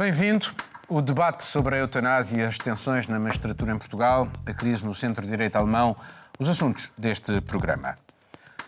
[0.00, 0.46] Bem-vindo.
[0.88, 5.56] O debate sobre a eutanásia as tensões na magistratura em Portugal, a crise no centro-direito
[5.56, 5.94] alemão,
[6.38, 7.98] os assuntos deste programa.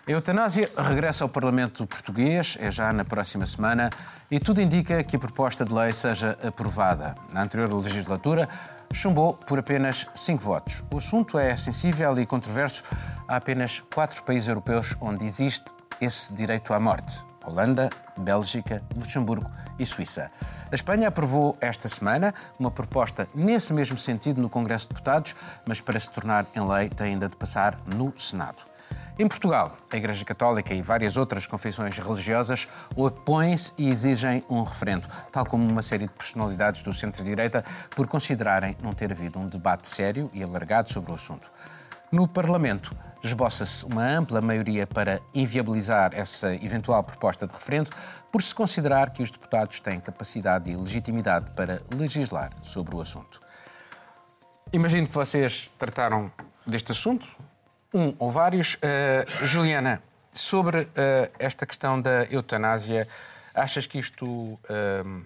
[0.07, 3.89] A eutanásia regressa ao Parlamento português, é já na próxima semana,
[4.30, 7.14] e tudo indica que a proposta de lei seja aprovada.
[7.32, 8.46] Na anterior legislatura,
[8.93, 10.85] chumbou por apenas cinco votos.
[10.93, 12.85] O assunto é sensível e controverso.
[13.26, 15.64] Há apenas quatro países europeus onde existe
[15.99, 20.31] esse direito à morte: Holanda, Bélgica, Luxemburgo e Suíça.
[20.71, 25.35] A Espanha aprovou esta semana uma proposta nesse mesmo sentido no Congresso de Deputados,
[25.67, 28.72] mas para se tornar em lei tem ainda de passar no Senado.
[29.18, 35.06] Em Portugal, a Igreja Católica e várias outras confissões religiosas opõem-se e exigem um referendo,
[35.31, 39.86] tal como uma série de personalidades do centro-direita, por considerarem não ter havido um debate
[39.86, 41.53] sério e alargado sobre o assunto.
[42.11, 42.91] No Parlamento,
[43.23, 47.91] esboça-se uma ampla maioria para inviabilizar essa eventual proposta de referendo,
[48.33, 53.38] por se considerar que os deputados têm capacidade e legitimidade para legislar sobre o assunto.
[54.72, 56.33] Imagino que vocês trataram
[56.66, 57.28] deste assunto,
[57.92, 58.77] um ou vários.
[58.77, 60.88] Uh, Juliana, sobre uh,
[61.38, 63.06] esta questão da eutanásia,
[63.55, 65.22] achas que isto uh,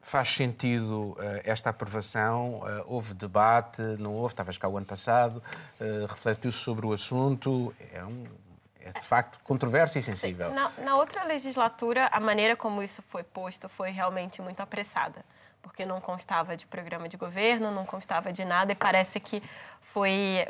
[0.00, 2.62] faz sentido esta aprovação?
[2.86, 4.32] houve debate, não houve?
[4.32, 5.42] Estavas cá o ano passado,
[6.08, 7.74] refletiu-se sobre o assunto.
[7.92, 8.24] É um,
[8.86, 10.52] é de facto controverso e sensível.
[10.52, 15.24] Na, na, outra legislatura, a maneira como isso foi posto foi realmente muito apressada,
[15.60, 19.42] porque não constava de programa de governo, não constava de nada e parece que
[19.82, 20.46] foi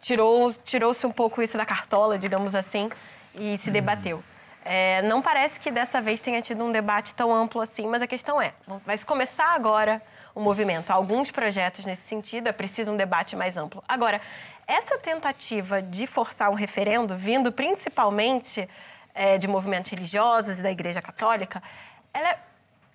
[0.00, 2.90] tirou tirou-se um pouco isso da cartola, digamos assim,
[3.34, 4.22] e se debateu.
[4.64, 8.06] É, não parece que dessa vez tenha tido um debate tão amplo assim, mas a
[8.06, 8.52] questão é,
[8.84, 10.00] vai se começar agora
[10.34, 10.90] o movimento.
[10.90, 13.82] Alguns projetos nesse sentido, é preciso um debate mais amplo.
[13.88, 14.20] Agora,
[14.66, 18.68] essa tentativa de forçar um referendo, vindo principalmente
[19.14, 21.62] é, de movimentos religiosos e da Igreja Católica,
[22.12, 22.38] ela é,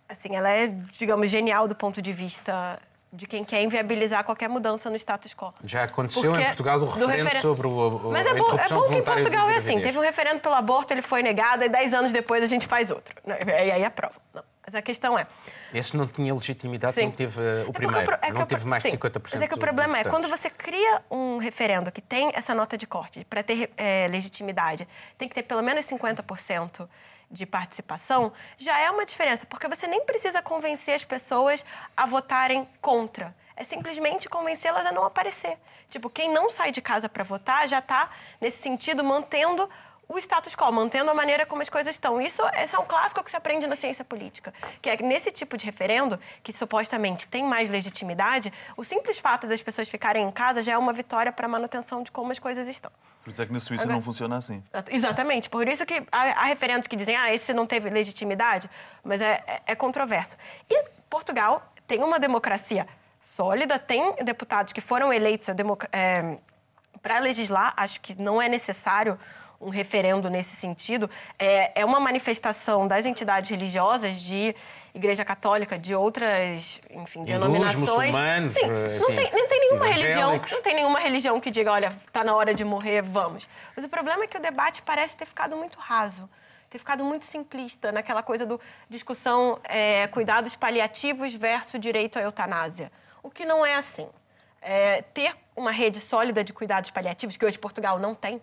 [0.09, 2.80] assim, ela é, digamos, genial do ponto de vista
[3.12, 5.53] de quem quer inviabilizar qualquer mudança no status quo.
[5.64, 7.41] Já aconteceu Porque em Portugal o referendo refer...
[7.41, 10.02] sobre o, o Mas é bom, é bom que em Portugal é assim, teve um
[10.02, 13.16] referendo pelo aborto, ele foi negado, e dez anos depois a gente faz outro.
[13.25, 14.16] E aí aprova.
[14.34, 14.44] Não.
[14.67, 15.25] Mas a questão é...
[15.73, 17.05] Esse não tinha legitimidade, sim.
[17.05, 18.89] não teve uh, o é primeiro, é não teve mais sim.
[18.89, 19.29] de 50%.
[19.31, 22.78] Mas é que o problema é, quando você cria um referendo que tem essa nota
[22.78, 24.85] de corte, para ter é, legitimidade,
[25.17, 26.85] tem que ter pelo menos 50%
[27.31, 32.67] de participação, já é uma diferença, porque você nem precisa convencer as pessoas a votarem
[32.81, 33.34] contra.
[33.55, 35.57] É simplesmente convencê-las a não aparecer.
[35.89, 38.09] Tipo, quem não sai de casa para votar já está,
[38.41, 39.69] nesse sentido, mantendo
[40.07, 42.22] o status quo, mantendo a maneira como as coisas estão.
[42.22, 45.31] Isso esse é um clássico que se aprende na ciência política, que é que nesse
[45.31, 50.31] tipo de referendo, que supostamente tem mais legitimidade, o simples fato das pessoas ficarem em
[50.31, 52.91] casa já é uma vitória para a manutenção de como as coisas estão.
[53.23, 54.63] Por isso é que na Suíça Agora, não funciona assim.
[54.90, 55.50] Exatamente.
[55.50, 58.69] Por isso que há, há, referendos que dizem, ah, esse não teve legitimidade,
[59.03, 60.38] mas é, é, é controverso.
[60.69, 62.88] E Portugal tem uma democracia
[63.22, 65.50] sólida, tem deputados que foram eleitos
[65.91, 66.38] é,
[67.01, 69.19] para legislar, acho que não é necessário
[69.59, 74.56] um referendo nesse sentido, é, é uma manifestação das entidades religiosas de
[74.94, 78.13] Igreja Católica, de outras, enfim, Hindus, denominações.
[78.13, 78.67] Sim, enfim,
[79.00, 82.35] não, tem, não tem nenhuma religião, não tem nenhuma religião que diga, olha, está na
[82.35, 83.50] hora de morrer, vamos.
[83.75, 86.29] Mas o problema é que o debate parece ter ficado muito raso
[86.69, 88.59] ter ficado muito simplista naquela coisa do
[88.90, 92.91] discussão é, cuidados paliativos versus direito à eutanásia.
[93.23, 94.07] O que não é assim.
[94.62, 98.41] É, ter uma rede sólida de cuidados paliativos, que hoje Portugal não tem,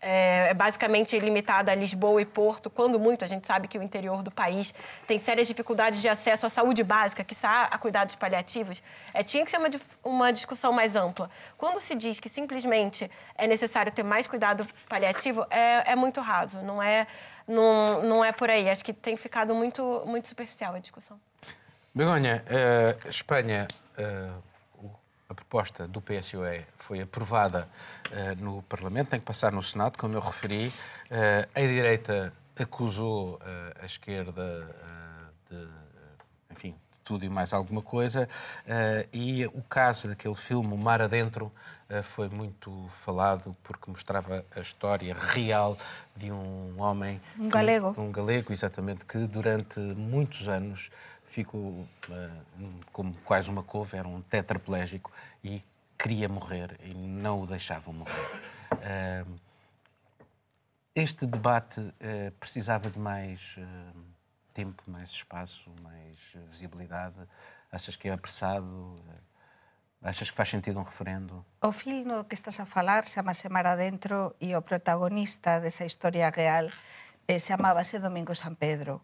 [0.00, 3.82] é, é, basicamente limitada a Lisboa e Porto, quando muito a gente sabe que o
[3.82, 4.74] interior do país
[5.06, 9.50] tem sérias dificuldades de acesso à saúde básica, que a cuidados paliativos, é, tinha que
[9.50, 9.68] ser uma,
[10.02, 11.30] uma discussão mais ampla.
[11.58, 16.62] Quando se diz que simplesmente é necessário ter mais cuidado paliativo, é, é muito raso,
[16.62, 17.06] não é,
[17.46, 18.70] não, não é por aí.
[18.70, 21.20] Acho que tem ficado muito, muito superficial a discussão.
[21.94, 23.66] Begonha, uh, Espanha.
[23.98, 24.49] Uh
[25.30, 27.68] a proposta do PSOE foi aprovada
[28.10, 30.66] uh, no Parlamento, tem que passar no Senado, como eu referi.
[30.66, 33.40] Uh, a direita acusou uh,
[33.80, 34.66] a esquerda
[35.48, 35.68] de,
[36.50, 38.28] enfim, de tudo e mais alguma coisa.
[39.12, 41.50] e o caso daquele filme, O Mar Adentro,
[42.04, 45.76] foi muito falado porque mostrava a história real
[46.14, 47.20] de um homem.
[47.36, 47.94] Um galego.
[47.98, 50.88] um galego, exatamente, que durante muitos anos
[51.30, 51.86] ficou uh,
[52.92, 55.12] como quase uma couve, era um tetraplégico
[55.44, 55.62] e
[55.96, 58.42] queria morrer e não o deixavam morrer.
[58.72, 59.38] Uh,
[60.92, 63.56] este debate uh, precisava de mais
[64.52, 66.18] tempo, mais espaço, mais
[66.48, 67.16] visibilidade.
[67.70, 68.96] Achas que é apressado?
[70.02, 71.46] Achas que faz sentido um referendo?
[71.62, 76.68] O filme que estás a falar chama-se Mar Adentro e o protagonista dessa história real
[77.28, 79.00] eh, chamava-se Domingo San Pedro.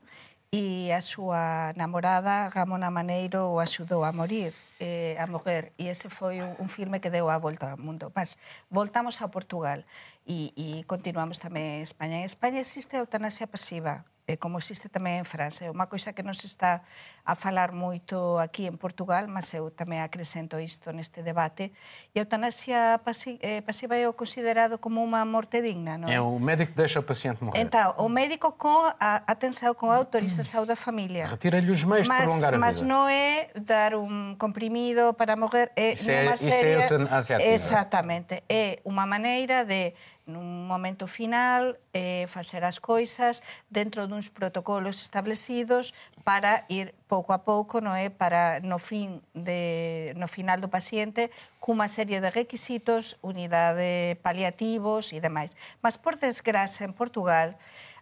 [0.52, 5.72] e a súa namorada, Ramona Maneiro, o axudou a morir, eh, a morrer.
[5.76, 8.12] E ese foi un, un filme que deu a volta ao mundo.
[8.14, 8.38] Mas
[8.70, 9.84] voltamos a Portugal
[10.26, 12.22] e, e continuamos tamén en España.
[12.22, 15.62] En España existe a eutanasia pasiva, como existe tamén en França.
[15.62, 16.82] É unha coisa que non se está
[17.22, 21.70] a falar moito aquí en Portugal, mas eu tamén acrescento isto neste debate.
[22.10, 26.10] E a eutanasia eh, pasiva é o considerado como unha morte digna, non?
[26.10, 27.62] É o médico que deixa o paciente morrer.
[27.62, 31.30] Então, o médico com a atenção, com a autorização da família.
[31.30, 32.66] Retira-lhe os meios mas, de prolongar a vida.
[32.66, 35.70] Mas não é dar um comprimido para morrer.
[35.78, 38.42] É isso é, isso é eutanasia Exatamente.
[38.50, 39.94] É uma maneira de
[40.26, 45.94] nun momento final eh, facer as coisas dentro duns protocolos establecidos
[46.26, 51.30] para ir pouco a pouco, no é para no fin de no final do paciente
[51.62, 55.54] cunha serie de requisitos, unidade paliativos e demais.
[55.78, 57.54] Mas por desgracia en Portugal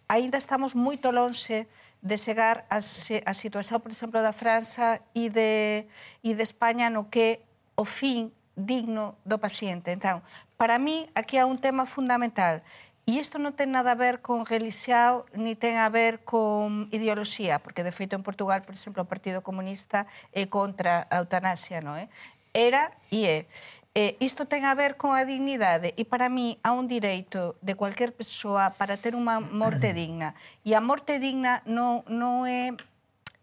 [0.09, 1.69] aínda estamos moito lonxe
[2.05, 5.88] de chegar a, a situación, por exemplo, da França e de,
[6.20, 7.41] e de España no que
[7.77, 9.93] o fin digno do paciente.
[9.93, 10.23] Entón,
[10.56, 12.62] para mí, aquí há un tema fundamental.
[13.05, 17.61] E isto non ten nada a ver con religión, ni ten a ver con ideoloxía,
[17.61, 22.01] porque de feito en Portugal, por exemplo, o Partido Comunista é contra a eutanasia, non
[22.01, 22.09] é?
[22.56, 23.39] Era e é.
[23.93, 27.77] Eh, isto ten a ver con a dignidade e para mí há un direito de
[27.77, 30.33] cualquier persoa para ter unha morte digna.
[30.65, 32.73] E a morte digna non, non é,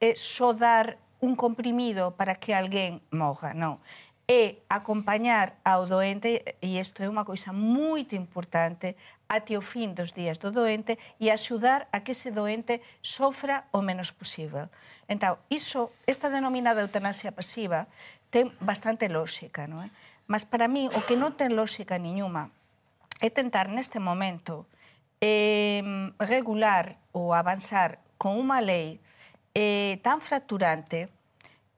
[0.02, 3.78] é só dar un comprimido para que alguén morra, non
[4.32, 8.96] é acompañar ao doente, e isto é unha coisa moito importante,
[9.28, 13.84] até o fin dos días do doente e axudar a que ese doente sofra o
[13.84, 14.72] menos posible.
[15.12, 17.92] Entao, iso, esta denominada eutanasia pasiva,
[18.32, 19.92] ten bastante lógica, non é?
[20.32, 22.56] Mas para mí, o que non ten lógica niñuma
[23.20, 24.64] é tentar neste momento
[25.20, 25.84] eh,
[26.24, 29.04] regular ou avanzar con unha lei
[29.52, 31.12] eh, tan fracturante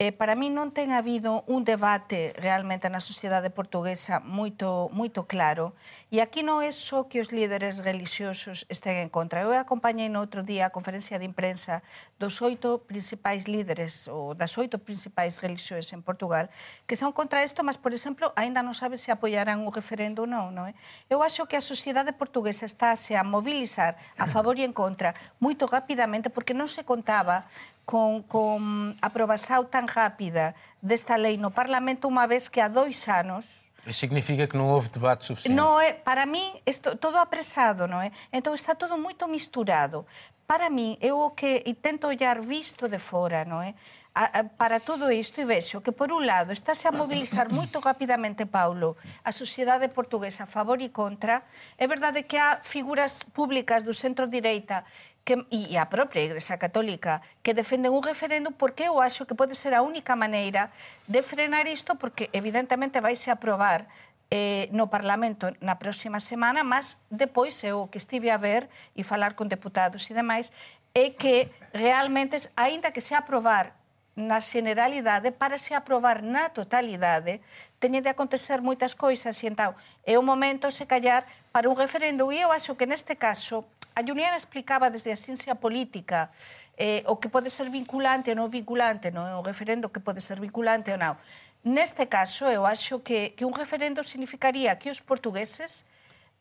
[0.04, 5.80] Eh, para mí non ten habido un debate realmente na sociedade portuguesa moito, moito claro
[6.12, 9.48] e aquí non é só que os líderes religiosos estén en contra.
[9.48, 11.88] Eu acompañei no outro día a conferencia de imprensa
[12.20, 16.52] dos oito principais líderes ou das oito principais religións en Portugal
[16.84, 20.30] que son contra isto, mas, por exemplo, aínda non sabe se apoiarán o referendo ou
[20.30, 20.52] non.
[20.52, 20.76] non é?
[21.08, 25.64] Eu acho que a sociedade portuguesa está a mobilizar a favor e en contra moito
[25.64, 27.48] rapidamente porque non se contaba
[27.86, 33.64] con, con aprobación tan rápida desta lei no Parlamento unha vez que há dois anos
[33.86, 35.56] Isso significa que não houve debate suficiente.
[35.56, 38.12] Não é, para mim, isto, todo apressado, não é?
[38.32, 40.06] Então está tudo muito misturado.
[40.48, 43.76] Para mim, eu o que e tento olhar visto de fora, não é?
[44.16, 47.80] A, a, para todo isto e vexo que, por un lado, estáse a mobilizar moito
[47.80, 51.44] rapidamente, Paulo, a sociedade portuguesa a favor e contra.
[51.78, 54.86] É verdade que há figuras públicas do centro-direita
[55.24, 59.56] que, e a propia Igrexa Católica que defenden un referendo porque eu acho que pode
[59.56, 60.72] ser a única maneira
[61.08, 63.88] de frenar isto porque evidentemente vaise aprobar
[64.32, 68.68] eh, no Parlamento na próxima semana, mas depois eu que estive a ver
[68.98, 70.52] e falar con deputados e demais,
[70.94, 73.78] é que realmente, aínda que se aprobar
[74.16, 77.42] na generalidade, para se aprobar na totalidade,
[77.82, 79.74] teñen de acontecer moitas coisas e entao
[80.06, 82.30] é o momento, se callar, para un referendo.
[82.30, 83.66] E eu acho que neste caso
[83.96, 86.30] a Juliana explicaba desde a ciencia política
[86.78, 89.26] eh, o que pode ser vinculante ou non vinculante, non?
[89.38, 91.16] o referendo que pode ser vinculante ou non.
[91.64, 95.88] Neste caso, eu acho que, que un referendo significaría que os portugueses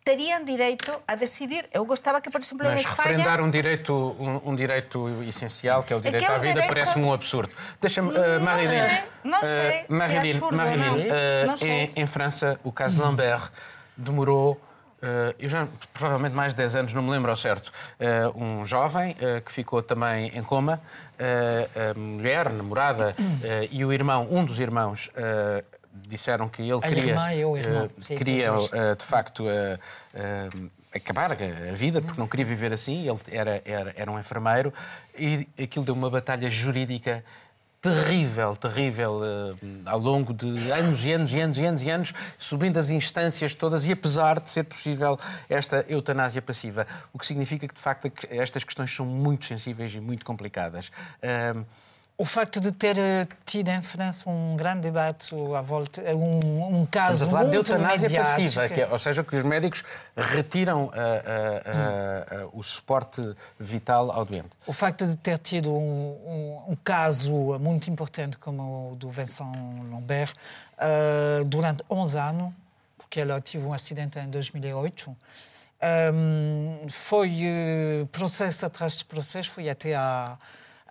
[0.03, 1.69] terían direito a decidir.
[1.71, 3.23] Eu gostava que, por exemplo, Mas en Espanha...
[3.23, 6.55] referendar um direito, um, um direito essencial, que é o direito é é à vida,
[6.55, 6.75] direito...
[6.75, 7.53] parece-me um absurdo.
[7.81, 8.83] Deixa-me, uh, Marilyn...
[8.83, 13.53] Não sei, não sei uh, Marilyn, Marilyn uh, em, em França, o caso Lambert
[13.97, 14.61] demorou
[15.39, 19.13] eu já, provavelmente mais de 10 anos, não me lembro ao certo, uh, um jovem
[19.13, 20.81] uh, que ficou também em coma,
[21.19, 23.15] a mulher, namorada
[23.71, 25.09] e o irmão, um dos irmãos,
[26.09, 27.89] disseram que ele a queria, irmã e o irmão.
[27.99, 28.51] Sim, queria
[28.99, 29.45] de facto
[30.93, 34.73] acabar a vida, porque não queria viver assim, ele era, era, era um enfermeiro,
[35.17, 37.25] e aquilo deu uma batalha jurídica
[37.83, 42.15] terrível, terrível, uh, ao longo de anos e anos e anos e anos e anos,
[42.39, 45.19] subindo as instâncias todas e apesar de ser possível
[45.51, 46.87] esta eutanásia passiva.
[47.12, 50.93] O que significa que, de facto, estas questões são muito sensíveis e muito complicadas.
[52.23, 56.83] O facto de ter eh, tido em França um grande debate à volta, eh, um,
[56.83, 59.83] um caso Estamos a falar de eutanásia passiva, que é, ou seja, que os médicos
[60.17, 63.21] retiram uh, uh, uh, o suporte
[63.59, 64.50] vital ao doente.
[64.69, 69.52] O facto de ter tido um, um, um caso muito importante como o do Vincent
[69.91, 70.33] Lambert
[71.47, 72.52] durante 11 anos,
[72.99, 75.17] porque ela teve um acidente em 2008,
[76.14, 80.38] um, foi processo atrás de processo, foi até a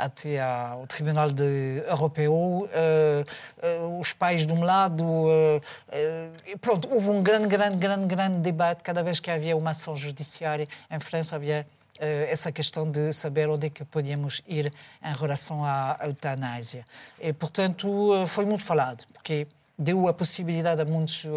[0.01, 5.05] até ao Tribunal de, Europeu, uh, uh, os pais de um lado.
[5.05, 5.61] Uh,
[6.59, 8.83] pronto, houve um grande, grande, grande, grande debate.
[8.83, 11.65] Cada vez que havia uma ação judiciária em França, havia
[12.27, 16.83] essa questão de saber onde é que podíamos ir em relação à eutanásia.
[17.19, 19.45] E, portanto, foi muito falado, porque
[19.77, 21.27] deu a possibilidade a muitas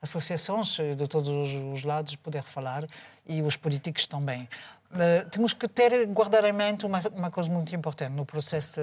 [0.00, 2.86] associações de todos os lados poder falar
[3.26, 4.48] e os políticos também.
[4.90, 8.12] Uh, temos que ter, guardar em mente uma, uma coisa muito importante.
[8.12, 8.80] No processo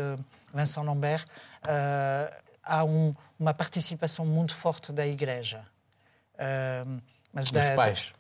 [0.54, 2.34] Vincent Lambert, uh,
[2.64, 5.66] há um, uma participação muito forte da Igreja.
[6.36, 7.02] Uh,
[7.34, 8.14] mas dos da, pais?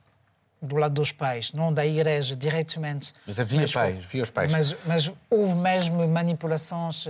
[0.61, 3.13] Do lado dos pais, não da Igreja diretamente.
[3.25, 4.51] Mas havia mas, pais, havia os pais.
[4.51, 7.05] Mas, mas houve mesmo manipulações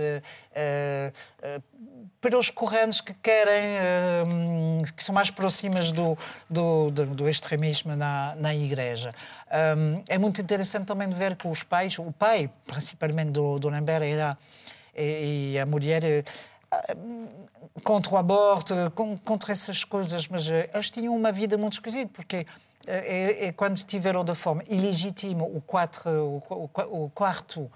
[2.20, 3.78] para os correntes que querem,
[4.26, 6.18] um, que são mais próximas do,
[6.50, 9.12] do, do, extremismo na, na Igreja.
[9.76, 14.02] Um, é muito interessante também ver que os pais, o pai, principalmente do, do Lambert,
[14.02, 14.36] era,
[14.96, 16.24] e, e a mulher
[16.96, 17.28] hum,
[17.84, 18.74] contra o aborto,
[19.24, 22.44] contra essas coisas, mas eh, eles tinham uma vida muito esquisita, porque
[22.84, 27.70] é, é, quando tiveram de forma ilegítima o, quatro, o, o, o quarto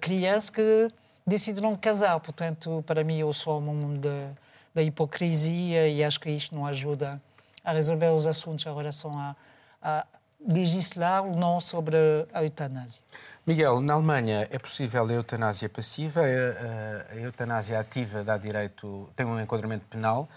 [0.00, 0.88] criança que
[1.28, 2.18] decide não casar.
[2.20, 4.30] Portanto, para mim, eu sou um mundo da,
[4.74, 7.20] da hipocrisia e acho que isto não ajuda
[7.62, 9.36] a resolver os assuntos em relação a,
[9.82, 10.06] a
[10.46, 11.96] legislar ou não sobre
[12.32, 13.02] a eutanásia.
[13.46, 19.08] Miguel, na Alemanha é possível a eutanásia passiva, a, a, a eutanásia ativa dá direito,
[19.14, 20.28] tem um enquadramento penal.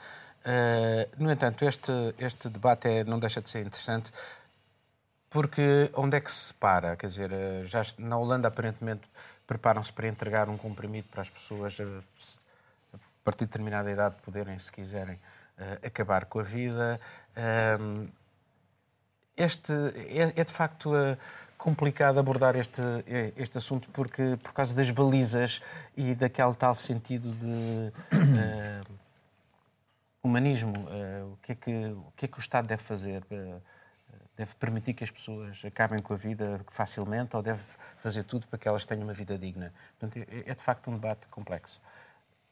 [0.44, 4.12] Uh, no entanto, este, este debate é, não deixa de ser interessante
[5.32, 6.98] porque onde é que se para?
[6.98, 9.04] Quer dizer, eh, já na Holanda aparentemente
[9.52, 14.72] preparam-se para entregar um comprimido para as pessoas a, partir de determinada idade poderem, se
[14.72, 16.98] quiserem, uh, acabar com a vida.
[17.36, 18.08] Uh,
[19.36, 19.74] este
[20.08, 21.18] é, é, de facto uh,
[21.58, 22.82] complicado abordar este,
[23.36, 25.62] este assunto porque por causa das balizas
[25.98, 27.92] e daquele tal sentido de
[30.24, 30.74] humanismo.
[31.34, 33.22] o, que é que, o que é que o Estado deve fazer?
[34.38, 37.64] Deve permitir que as pessoas acabem com a vida facilmente ou deve
[37.98, 39.74] fazer tudo para que elas tenham uma vida digna?
[40.00, 41.82] Portanto, é, é de facto um debate complexo.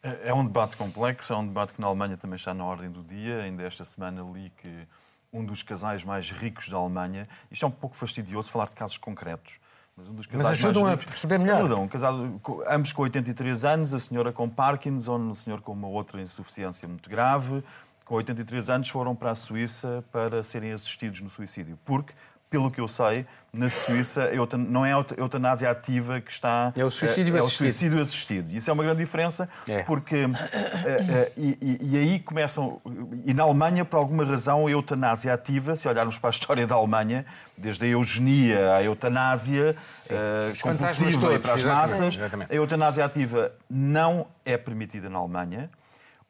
[0.01, 2.89] É, é um debate complexo, é um debate que na Alemanha também está na ordem
[2.89, 3.43] do dia.
[3.43, 4.87] Ainda esta semana li que
[5.31, 8.97] um dos casais mais ricos da Alemanha, isto é um pouco fastidioso falar de casos
[8.97, 9.59] concretos,
[9.95, 11.57] mas um dos casais mas ajudam mais ricos, a perceber melhor.
[11.57, 16.21] Ajudam, casado, ambos com 83 anos, a senhora com Parkinson, o senhor com uma outra
[16.21, 17.63] insuficiência muito grave,
[18.09, 21.77] com 83 anos, foram para a Suíça para serem assistidos no suicídio.
[21.85, 22.11] Porque,
[22.49, 23.23] pelo que eu sei,
[23.53, 26.73] na Suíça não é a eutanásia ativa que está.
[26.75, 27.65] É o suicídio é, é assistido.
[27.65, 28.51] É o suicídio assistido.
[28.51, 29.83] Isso é uma grande diferença, é.
[29.83, 30.15] porque.
[30.15, 32.81] É, é, e, e, aí começam.
[33.27, 36.73] E na Alemanha, por alguma razão, a eutanásia ativa, se olharmos para a história da
[36.73, 37.23] Alemanha,
[37.55, 39.75] desde a eugenia à eutanásia
[40.05, 42.51] uh, compulsiva e para as massas, exatamente.
[42.51, 45.69] a eutanásia ativa não é permitida na Alemanha.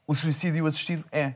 [0.06, 1.36] O suicídio assistido é.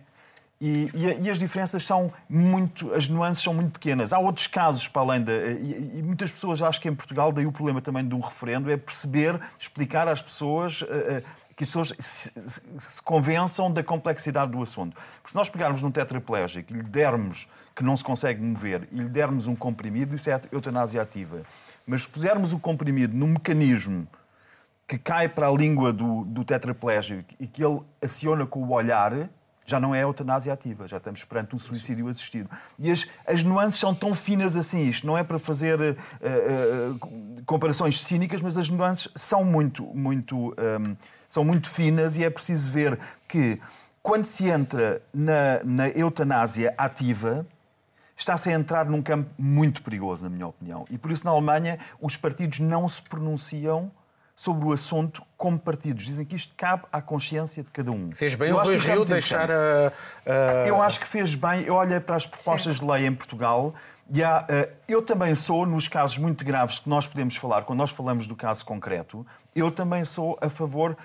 [0.66, 4.14] E, e, e, as diferenças são muito, as nuances são muito pequenas.
[4.14, 5.34] Há outros casos para além da.
[5.34, 8.72] E, e, muitas pessoas acham que em Portugal, daí o problema também de um referendo,
[8.72, 10.82] é perceber, explicar às pessoas.
[10.82, 12.32] Uh, uh, que as pessoas se,
[13.04, 14.96] convençam da complexidade do assunto.
[15.16, 18.96] Porque se nós pegarmos num tetraplégico e lhe dermos que não se consegue mover e
[18.96, 21.44] lhe dermos um comprimido, isso é eutanásia ativa.
[21.86, 24.08] Mas se pusermos o comprimido num mecanismo
[24.88, 29.30] que cai para a língua do, do tetraplégico e que ele aciona com o olhar,
[29.66, 32.50] já não é a eutanásia ativa, já estamos perante um suicídio assistido.
[32.78, 34.88] E as, as nuances são tão finas assim.
[34.88, 40.36] Isto não é para fazer uh, uh, comparações cínicas, mas as nuances são muito, muito,
[40.36, 40.96] um, ehm,
[41.28, 43.60] são muito finas e é preciso ver que
[44.02, 47.48] quando se entra na, na eutanásia ativa,
[48.16, 50.86] está-se a entrar num campo muito perigoso, na minha opinião.
[50.90, 53.92] E por isso, na Alemanha, os partidos não se pronunciam
[54.36, 56.06] sobre o assunto como partidos.
[56.06, 58.14] Dizem que isto cabe à consciência de cada um.
[58.14, 59.92] Fez bem eu o Rui é Rio deixar a,
[60.26, 60.66] a...
[60.66, 61.64] Eu acho que fez bem.
[61.64, 62.86] Eu olhei para as propostas Sim.
[62.86, 63.76] de lei em Portugal
[64.10, 67.80] e há, eh, eu também sou, nos casos muito graves que nós podemos falar, quando
[67.80, 70.96] nós falamos do caso concreto, eu também sou a favor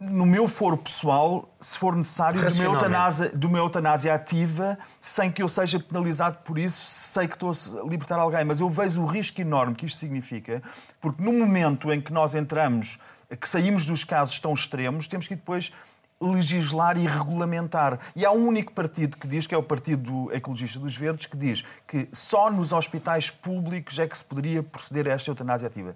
[0.00, 5.30] no meu foro pessoal, se for necessário, de uma, eutanásia, de uma eutanásia ativa, sem
[5.30, 8.42] que eu seja penalizado por isso, sei que estou a libertar alguém.
[8.42, 10.62] Mas eu vejo o risco enorme que isto significa,
[11.02, 12.98] porque no momento em que nós entramos,
[13.38, 15.70] que saímos dos casos tão extremos, temos que depois
[16.18, 17.98] legislar e regulamentar.
[18.16, 21.36] E há um único partido que diz, que é o Partido Ecologista dos Verdes, que
[21.36, 25.94] diz que só nos hospitais públicos é que se poderia proceder a esta eutanásia ativa.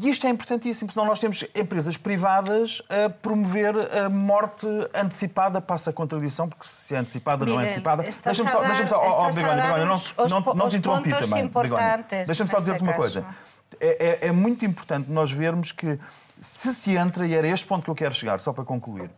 [0.00, 5.90] E isto é importantíssimo, senão nós temos empresas privadas a promover a morte antecipada, passa
[5.90, 8.04] a contradição, porque se é antecipada, Miguel, não é antecipada.
[8.04, 11.50] Deixa-me só, deixa só, oh, oh, Begonha, Begonha, não, não, não te interrompi também.
[12.26, 13.26] Deixa-me só dizer-te uma coisa.
[13.80, 15.98] é, é, é muito importante nós vermos que
[16.40, 19.10] se se entra, e era este ponto que eu quero chegar, só para concluir,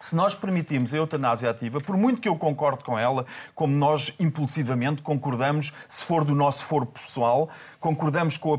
[0.00, 4.14] se nós permitimos a eutanásia ativa, por muito que eu concorde com ela, como nós
[4.20, 7.48] impulsivamente concordamos, se for do nosso foro pessoal,
[7.80, 8.58] concordamos com a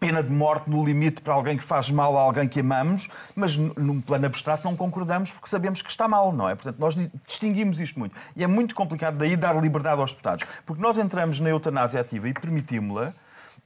[0.00, 3.58] pena de morte no limite para alguém que faz mal a alguém que amamos, mas
[3.58, 6.54] num plano abstrato não concordamos porque sabemos que está mal, não é?
[6.54, 8.16] Portanto, nós distinguimos isto muito.
[8.34, 12.30] E é muito complicado daí dar liberdade aos deputados, porque nós entramos na eutanásia ativa
[12.30, 13.12] e permitimos-la,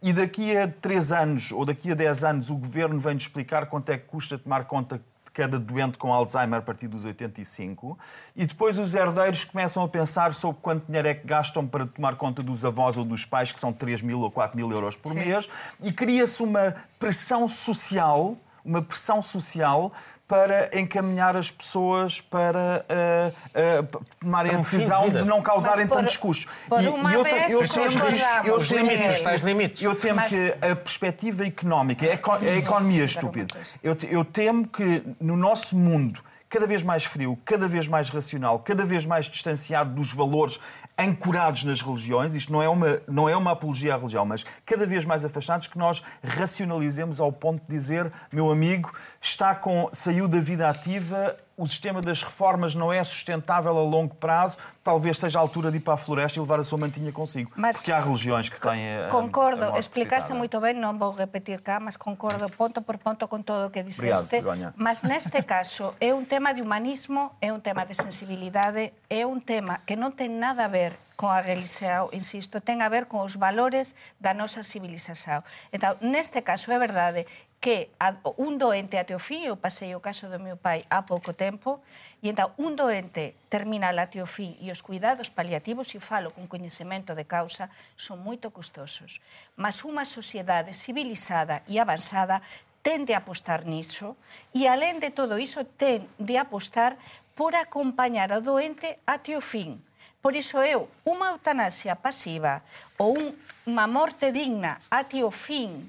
[0.02, 3.90] e daqui a três anos ou daqui a dez anos o governo vem-nos explicar quanto
[3.90, 5.00] é que custa tomar conta
[5.34, 7.98] cada doente com Alzheimer a partir dos 85,
[8.36, 12.14] e depois os herdeiros começam a pensar sobre quanto dinheiro é que gastam para tomar
[12.14, 15.12] conta dos avós ou dos pais, que são 3 mil ou 4 mil euros por
[15.12, 15.18] Sim.
[15.18, 15.48] mês,
[15.82, 19.92] e cria-se uma pressão social, uma pressão social
[20.26, 26.50] para encaminhar as pessoas para uh, uh, tomarem a decisão de não causarem tantos custos.
[26.72, 28.04] E, e eu, eu, eu temo,
[28.44, 29.82] eu os limites, tais limites.
[29.82, 30.28] Eu temo Mas...
[30.28, 36.20] que a perspectiva económica, é a economia estúpida, eu, eu temo que no nosso mundo
[36.54, 40.60] cada vez mais frio, cada vez mais racional, cada vez mais distanciado dos valores
[40.96, 44.86] ancorados nas religiões, isto não é uma, não é uma apologia à religião, mas cada
[44.86, 48.88] vez mais afastados, que nós racionalizemos ao ponto de dizer, meu amigo,
[49.20, 54.14] está com, saiu da vida ativa, o sistema das reformas não é sustentável a longo
[54.14, 57.12] prazo, talvez seja a altura de ir para a floresta e levar a sua mantinha
[57.12, 57.52] consigo.
[57.56, 59.04] Mas porque há religiões que têm.
[59.04, 63.26] A, concordo, a explicaste muito bem, não vou repetir cá, mas concordo ponto por ponto
[63.28, 64.36] com tudo o que disseste.
[64.36, 69.26] Obrigado, mas neste caso é um tema de humanismo, é um tema de sensibilidade, é
[69.26, 73.06] um tema que não tem nada a ver com a religião, insisto, ten a ver
[73.06, 75.46] con os valores da nosa civilización.
[75.70, 77.26] Então, neste caso, é verdade
[77.64, 81.32] que a, un doente a teofí, eu pasei o caso do meu pai há pouco
[81.32, 81.80] tempo,
[82.20, 87.16] e entón un doente termina a teofí e os cuidados paliativos, e falo con coñecemento
[87.16, 89.24] de causa, son moito custosos.
[89.56, 92.44] Mas unha sociedade civilizada e avanzada
[92.84, 94.20] ten de apostar niso
[94.52, 97.00] e, alén de todo iso, ten de apostar
[97.32, 99.80] por acompañar o doente até o fin.
[100.20, 102.60] Por iso eu, unha eutanasia pasiva
[103.00, 103.16] ou
[103.64, 105.88] unha morte digna até o fin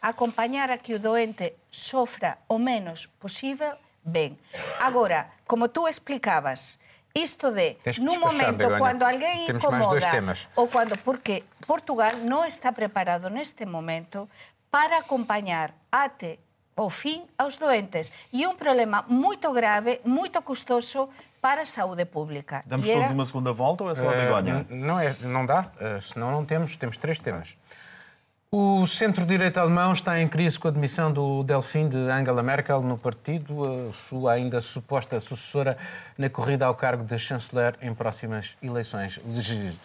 [0.00, 4.38] acompañar a que o doente sofra o menos posible, ben.
[4.80, 6.80] Agora, como tú explicabas,
[7.14, 8.78] isto de nun momento Begoña.
[8.78, 14.30] cando alguén Temos incomoda ou cando porque Portugal non está preparado neste momento
[14.70, 16.38] para acompañar ate
[16.78, 21.10] o fin aos doentes e un problema moito grave, moito custoso
[21.42, 22.62] para a saúde pública.
[22.66, 23.02] Damos era...
[23.02, 24.66] todos uma segunda volta ou é só a Begonha?
[24.70, 27.58] Uh, não, é, não dá, uh, senão não temos, temos três temas.
[28.50, 32.96] O centro-direita alemão está em crise com a admissão do Delfim de Angela Merkel no
[32.96, 35.76] partido, sua ainda suposta sucessora
[36.16, 39.20] na corrida ao cargo de chanceler em próximas eleições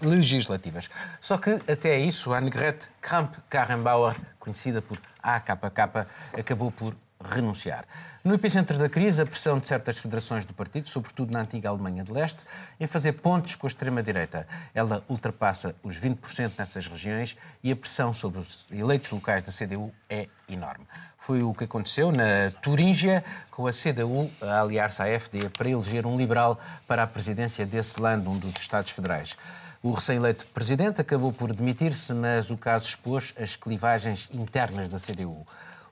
[0.01, 0.89] legislativas.
[1.19, 7.83] Só que, até isso, Annegret Kramp-Karrenbauer, conhecida por AKK, acabou por renunciar.
[8.23, 12.05] No epicentro da crise, a pressão de certas federações do partido, sobretudo na antiga Alemanha
[12.05, 12.45] de Leste,
[12.79, 14.47] em fazer pontos com a extrema-direita.
[14.73, 19.93] Ela ultrapassa os 20% nessas regiões e a pressão sobre os eleitos locais da CDU
[20.09, 20.87] é enorme.
[21.17, 26.05] Foi o que aconteceu na Turíngia, com a CDU a aliar-se à FD para eleger
[26.05, 26.57] um liberal
[26.87, 29.35] para a presidência desse Land, um dos Estados Federais.
[29.81, 35.45] O recém-eleito presidente acabou por demitir-se, mas o caso expôs as clivagens internas da CDU.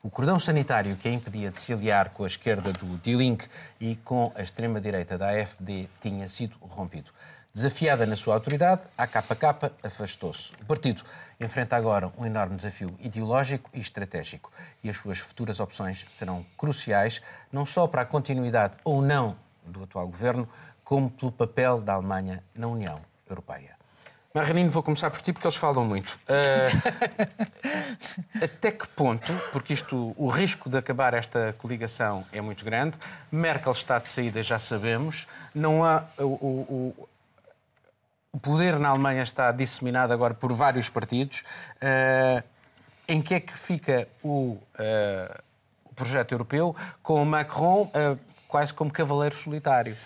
[0.04, 3.48] O cordão sanitário que a impedia de se aliar com a esquerda do Die Link
[3.80, 7.12] e com a extrema-direita da AfD tinha sido rompido.
[7.54, 10.54] Desafiada na sua autoridade, a KK afastou-se.
[10.60, 11.04] O partido
[11.40, 14.52] enfrenta agora um enorme desafio ideológico e estratégico
[14.84, 19.84] e as suas futuras opções serão cruciais, não só para a continuidade ou não do
[19.84, 20.50] atual governo,
[20.84, 23.81] como pelo papel da Alemanha na União Europeia.
[24.34, 26.18] Marinino, vou começar por ti porque eles falam muito.
[26.24, 26.72] Uh,
[28.42, 32.98] até que ponto, porque isto, o risco de acabar esta coligação é muito grande,
[33.30, 36.06] Merkel está de saída, já sabemos, não há.
[36.18, 37.08] O, o,
[38.32, 41.44] o poder na Alemanha está disseminado agora por vários partidos.
[41.82, 42.42] Uh,
[43.06, 45.42] em que é que fica o, uh,
[45.94, 47.92] projeto europeu com o Macron
[48.48, 49.98] quase como cavaleiro solitário?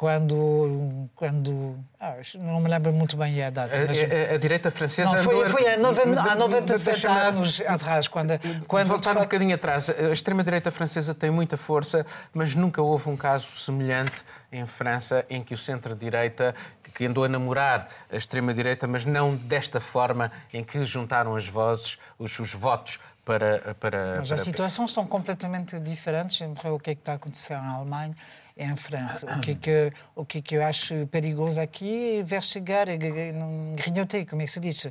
[0.00, 3.84] quando, quando ah, não me lembro muito bem a data.
[3.86, 3.98] Mas...
[3.98, 5.10] A, a, a, direita francesa.
[5.10, 8.30] Não, foi, foi há, noven, há 97 anos atrás, quando.
[8.66, 9.90] quando voltar um bocadinho atrás.
[9.90, 15.44] A extrema-direita francesa tem muita força, mas nunca houve um caso semelhante em França em
[15.44, 16.54] que o centro-direita,
[16.94, 21.98] que andou a namorar a extrema-direita, mas não desta forma em que juntaram as vozes,
[22.18, 22.98] os, os votos
[23.30, 23.74] para.
[23.74, 24.34] para mas para...
[24.34, 28.16] as situações são completamente diferentes entre o que é que está a acontecer na Alemanha
[28.56, 29.26] em França.
[29.36, 32.86] O que, é que, o que, é que eu acho perigoso aqui é ver chegar,
[33.74, 34.88] grignoter, como é que se diz,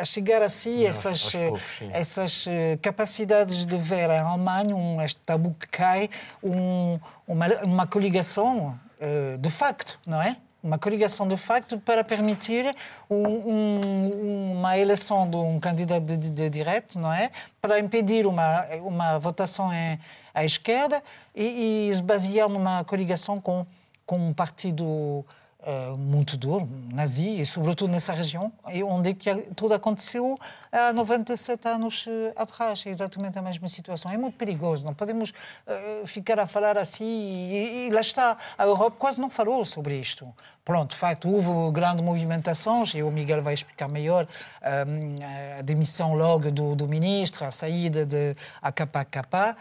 [0.00, 5.20] a chegar assim Não, essas, poucos, essas eh, capacidades de ver em Alemanha um, este
[5.20, 6.10] tabu que cai,
[6.42, 10.36] um, uma, uma coligação eh, de facto, não é?
[10.62, 12.74] Uma coligação de facto para permitir
[13.08, 17.30] um, um, uma eleição de um candidato de, de, de, direto, não é?
[17.60, 19.98] Para impedir uma, uma votação em,
[20.34, 21.02] à esquerda
[21.34, 23.64] e, e se basear numa coligação com,
[24.04, 25.24] com um partido
[25.60, 28.52] uh, muito duro, nazi, e sobretudo nessa região,
[28.86, 30.38] onde que tudo aconteceu
[30.70, 32.84] há 97 anos uh, atrás.
[32.86, 34.10] É exatamente a mesma situação.
[34.10, 37.04] É muito perigoso, não podemos uh, ficar a falar assim.
[37.04, 40.32] E, e, lá está, a Europa quase não falou sobre isto.
[40.68, 44.28] Pronto, de facto, houve grande movimentação, e o Miguel vai explicar melhor,
[44.60, 49.56] a demissão logo do, do ministro, a saída de AKPK,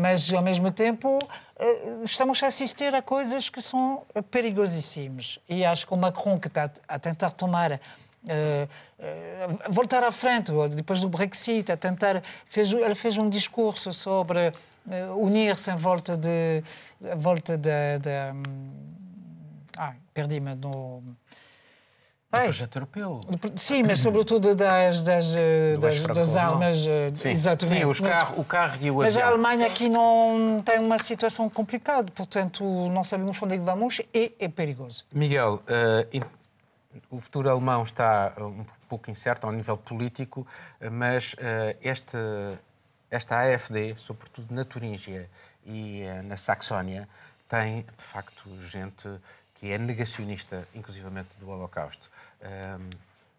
[0.00, 1.16] mas ao mesmo tempo
[1.56, 5.38] eh, estamos a assistir a coisas que são perigosíssimas.
[5.48, 7.80] E acho que o Macron, que está a tentar tomar
[8.26, 8.66] Uh,
[8.98, 12.20] uh, voltar à frente, depois do Brexit, a tentar.
[12.46, 16.60] Fez, ele fez um discurso sobre uh, unir-se em volta de.
[17.14, 17.70] volta de.
[19.76, 21.02] Ah, perdi-me no
[22.30, 23.20] do projeto europeu.
[23.56, 25.34] Sim, mas sobretudo das, das,
[25.80, 26.86] das, das armas.
[26.86, 27.80] Eh, sim, exatamente.
[27.80, 31.48] Sim, os carro, o carro e o Mas a Alemanha aqui não tem uma situação
[31.48, 35.04] complicada, portanto não sabemos onde é que vamos e é perigoso.
[35.14, 36.26] Miguel, uh,
[37.10, 40.46] o futuro alemão está um pouco incerto ao nível político,
[40.90, 42.18] mas uh, este,
[43.10, 45.28] esta AFD, sobretudo na Turíngia
[45.64, 47.08] e uh, na Saxónia,
[47.48, 49.08] tem de facto gente
[49.56, 52.08] que é negacionista, inclusivamente do Holocausto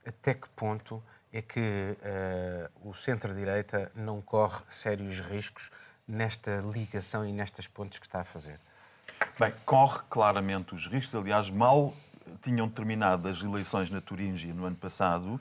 [0.07, 5.69] até que ponto é que uh, o centro-direita não corre sérios riscos
[6.07, 8.59] nesta ligação e nestas pontes que está a fazer?
[9.37, 11.13] Bem, corre claramente os riscos.
[11.13, 11.93] Aliás, mal
[12.41, 15.39] tinham terminado as eleições na Turíngia no ano passado,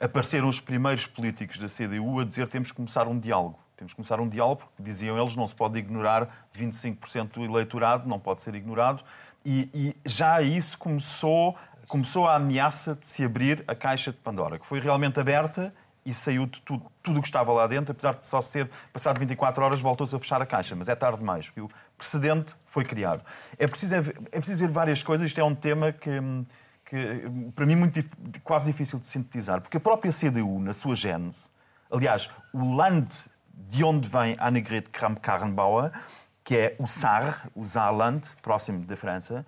[0.00, 3.58] apareceram os primeiros políticos da CDU a dizer temos que começar um diálogo.
[3.76, 8.06] Temos que começar um diálogo, porque diziam eles, não se pode ignorar 25% do eleitorado,
[8.08, 9.02] não pode ser ignorado.
[9.44, 11.56] E, e já isso começou
[11.90, 15.74] começou a ameaça de se abrir a caixa de Pandora, que foi realmente aberta
[16.06, 18.70] e saiu de tudo, tudo o que estava lá dentro, apesar de só se ter
[18.92, 22.54] passado 24 horas, voltou-se a fechar a caixa, mas é tarde demais, porque o precedente
[22.64, 23.24] foi criado.
[23.58, 24.02] É preciso, é,
[24.38, 26.10] preciso ver várias coisas, isto é um tema que,
[26.84, 28.00] que para mim, muito,
[28.44, 31.50] quase difícil de sintetizar, porque a própria CDU, na sua gênese,
[31.90, 33.08] aliás, o Land
[33.52, 35.92] de onde vem Annegret Kramp-Karrenbauer,
[36.50, 39.46] que é o Saar, o Saarland, próximo da França,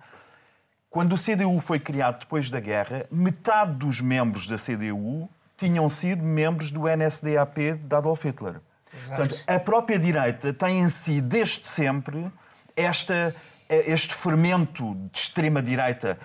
[0.89, 6.23] quando o CDU foi criado depois da guerra, metade dos membros da CDU tinham sido
[6.23, 8.55] membros do NSDAP de Adolf Hitler.
[8.95, 9.17] Exato.
[9.17, 12.31] Portanto, a própria direita tem em si, desde sempre,
[12.73, 13.35] esta,
[13.67, 16.17] este fermento de extrema-direita.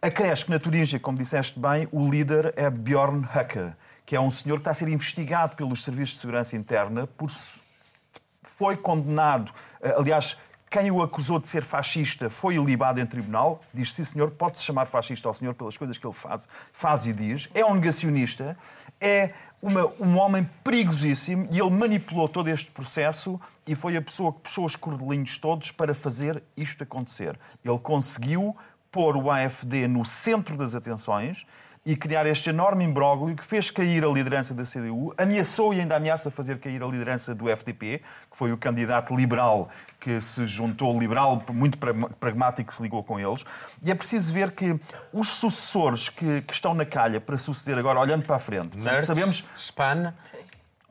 [0.00, 3.72] Acresce que na Turingia, como disseste bem, o líder é Bjorn Höcke,
[4.04, 7.28] que é um senhor que está a ser investigado pelos serviços de segurança interna por
[8.56, 9.52] foi condenado,
[9.96, 10.36] aliás,
[10.68, 13.62] quem o acusou de ser fascista foi ilibado em tribunal.
[13.72, 17.12] Diz, sim, senhor, pode-se chamar fascista ao senhor pelas coisas que ele faz, faz e
[17.12, 17.48] diz.
[17.54, 18.56] É um negacionista,
[19.00, 24.32] é uma, um homem perigosíssimo e ele manipulou todo este processo e foi a pessoa
[24.32, 27.38] que puxou os cordelinhos todos para fazer isto acontecer.
[27.64, 28.56] Ele conseguiu
[28.96, 31.44] pôr o AFD no centro das atenções
[31.84, 35.96] e criar este enorme imbróglio que fez cair a liderança da CDU, ameaçou e ainda
[35.96, 39.68] ameaça fazer cair a liderança do FDP, que foi o candidato liberal
[40.00, 43.44] que se juntou, liberal, muito pragmático, que se ligou com eles.
[43.84, 44.80] E é preciso ver que
[45.12, 49.04] os sucessores que, que estão na calha para suceder agora, olhando para a frente, Mertz,
[49.04, 49.44] sabemos...
[49.56, 50.12] Spahn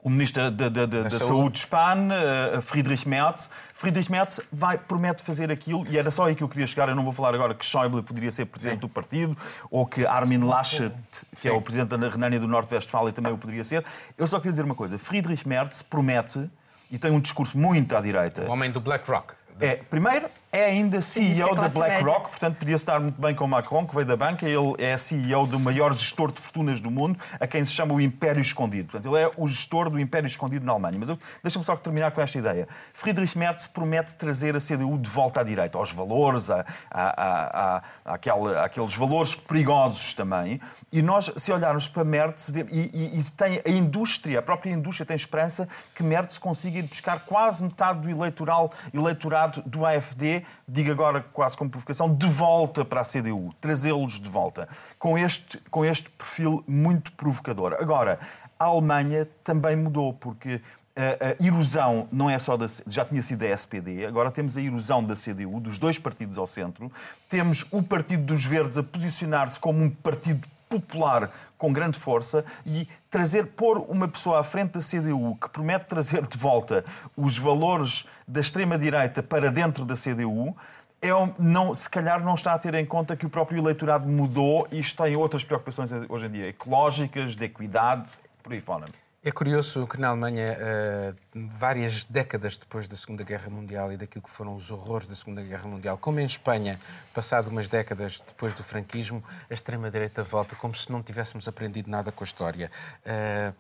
[0.05, 3.49] o ministro da, da, da, da Saúde, Spahn, uh, Friedrich Merz.
[3.73, 6.87] Friedrich Merz vai, promete fazer aquilo, e era só aí que eu queria chegar.
[6.87, 8.81] Eu não vou falar agora que Schäuble poderia ser presidente Sim.
[8.81, 9.35] do partido,
[9.71, 10.93] ou que Armin Laschet,
[11.33, 11.47] que Sim.
[11.49, 13.83] é o presidente da Renânia do Norte-Westfália, também o poderia ser.
[14.15, 14.99] Eu só queria dizer uma coisa.
[14.99, 16.47] Friedrich Merz promete,
[16.91, 18.43] e tem um discurso muito à direita...
[18.43, 19.33] O homem do BlackRock.
[19.59, 23.93] É, primeiro, é ainda CEO da BlackRock, portanto podia estar muito bem com Macron, que
[23.93, 24.47] veio da banca.
[24.47, 27.99] Ele é CEO do maior gestor de fortunas do mundo, a quem se chama o
[27.99, 28.91] Império Escondido.
[28.91, 30.97] Portanto, ele é o gestor do Império Escondido na Alemanha.
[30.97, 32.69] Mas deixa-me só terminar com esta ideia.
[32.93, 38.13] Friedrich Merz promete trazer a CDU de volta à direita, aos valores, a, a, a,
[38.13, 40.61] aquele, aqueles valores perigosos também.
[40.89, 45.05] E nós, se olharmos para Merz, e, e, e, tem a indústria, a própria indústria
[45.05, 50.91] tem esperança que Merz consiga ir buscar quase metade do eleitoral, eleitorado do AFD digo
[50.91, 55.85] agora quase como provocação, de volta para a CDU, trazê-los de volta, com este, com
[55.85, 57.73] este perfil muito provocador.
[57.79, 58.19] Agora,
[58.59, 60.61] a Alemanha também mudou, porque
[60.95, 64.61] a, a erosão não é só da, já tinha sido da SPD, agora temos a
[64.61, 66.91] erosão da CDU, dos dois partidos ao centro,
[67.29, 72.87] temos o Partido dos Verdes a posicionar-se como um partido popular com grande força e
[73.09, 76.83] trazer, pôr uma pessoa à frente da CDU que promete trazer de volta
[77.15, 80.55] os valores da extrema-direita para dentro da CDU,
[81.01, 84.67] é não, se calhar não está a ter em conta que o próprio eleitorado mudou
[84.71, 88.85] e isto tem outras preocupações hoje em dia, ecológicas, de equidade, por aí fora.
[89.27, 94.21] É curioso que na Alemanha, eh, várias décadas depois da Segunda Guerra Mundial e daquilo
[94.21, 96.79] que foram os horrores da Segunda Guerra Mundial, como em Espanha,
[97.11, 102.11] passado umas décadas depois do franquismo, a extrema-direita volta como se não tivéssemos aprendido nada
[102.11, 102.69] com a história.
[103.03, 103.51] Eh,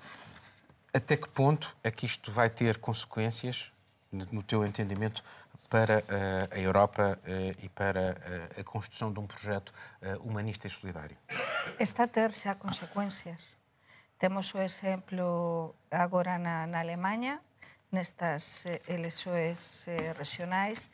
[0.93, 3.71] até que ponto é que isto vai ter consequências,
[4.11, 5.23] no teu entendimento,
[5.67, 7.17] para eh, a Europa
[7.57, 8.15] e para
[8.55, 9.73] a construção de um projeto
[10.19, 11.17] humanista e solidário?
[11.79, 13.64] Está a ter já consequências.
[14.17, 17.43] Temos o exemplo agora na, na Alemanha,
[17.91, 20.91] nestas LSOEs eh, eh regionais,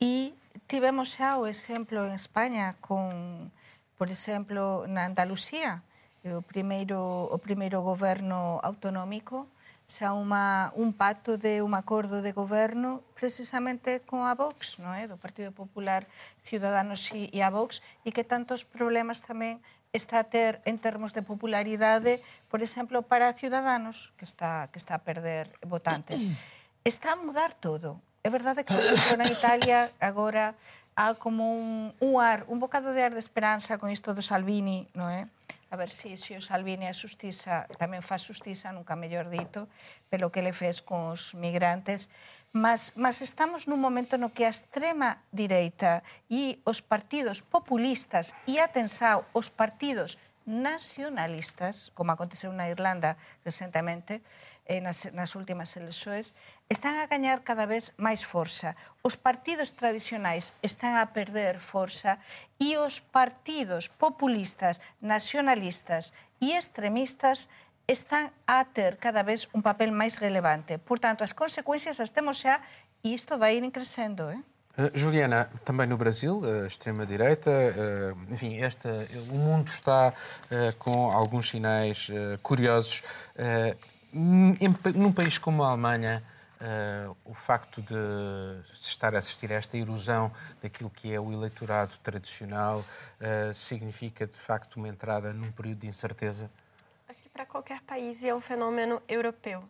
[0.00, 0.32] e
[0.66, 3.52] tivemos xa o exemplo en España con,
[4.00, 5.84] por exemplo, na Andalucía,
[6.24, 9.46] o primeiro, o primeiro goberno autonómico,
[9.84, 15.04] xa unha, un pacto de un acordo de goberno precisamente con a Vox, non é?
[15.04, 16.08] do Partido Popular
[16.46, 19.60] Ciudadanos e, e a Vox, e que tantos problemas tamén
[19.92, 24.96] está a ter en termos de popularidade, por exemplo, para Ciudadanos, que está, que está
[24.96, 26.24] a perder votantes.
[26.84, 28.02] Está a mudar todo.
[28.26, 30.58] É verdade que funciona en Italia agora
[30.98, 34.90] há como un, un ar, un bocado de ar de esperanza con isto do Salvini,
[34.98, 35.30] non é?
[35.70, 39.70] A ver se si, si o Salvini a xustiza, tamén faz xustiza, nunca mellor dito,
[40.10, 42.12] pelo que le fez cos migrantes,
[42.52, 48.60] mas, mas estamos nun momento no que a extrema direita e os partidos populistas e,
[48.60, 54.20] atensao, os partidos nacionalistas, como aconteceu na Irlanda recentemente,
[54.68, 56.34] eh, nas, nas últimas elexoes,
[56.68, 58.76] están a gañar cada vez máis forza.
[59.00, 62.20] Os partidos tradicionais están a perder forza
[62.60, 67.61] e os partidos populistas, nacionalistas e extremistas están
[68.46, 70.78] a ter cada vez un papel máis relevante.
[70.78, 72.60] Por tanto, as consecuencias as temos xa
[73.04, 74.40] e isto vai ir crescendo, eh?
[74.78, 78.88] Uh, Juliana, também no Brasil, a extrema-direita, uh, enfim, esta,
[79.28, 82.08] o mundo está uh, com alguns sinais
[82.42, 83.02] curiosos.
[84.14, 86.22] Em, num país como a Alemanha,
[87.24, 87.96] o facto de
[88.72, 90.30] se estar a assistir a esta erosão
[90.62, 92.84] daquilo que é o eleitorado tradicional
[93.52, 96.50] significa, de facto, uma entrada num período de incerteza?
[97.12, 99.62] Acho que para qualquer país é um fenômeno europeu.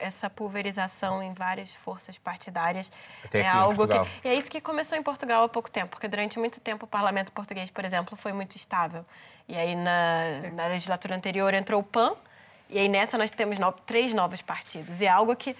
[0.00, 2.90] Essa pulverização em várias forças partidárias
[3.32, 6.36] é algo que e é isso que começou em Portugal há pouco tempo, porque durante
[6.36, 9.06] muito tempo o parlamento português, por exemplo, foi muito estável.
[9.46, 12.16] E aí na, na legislatura anterior entrou o PAN
[12.68, 15.00] e aí nessa nós temos no, três novos partidos.
[15.00, 15.56] E é algo que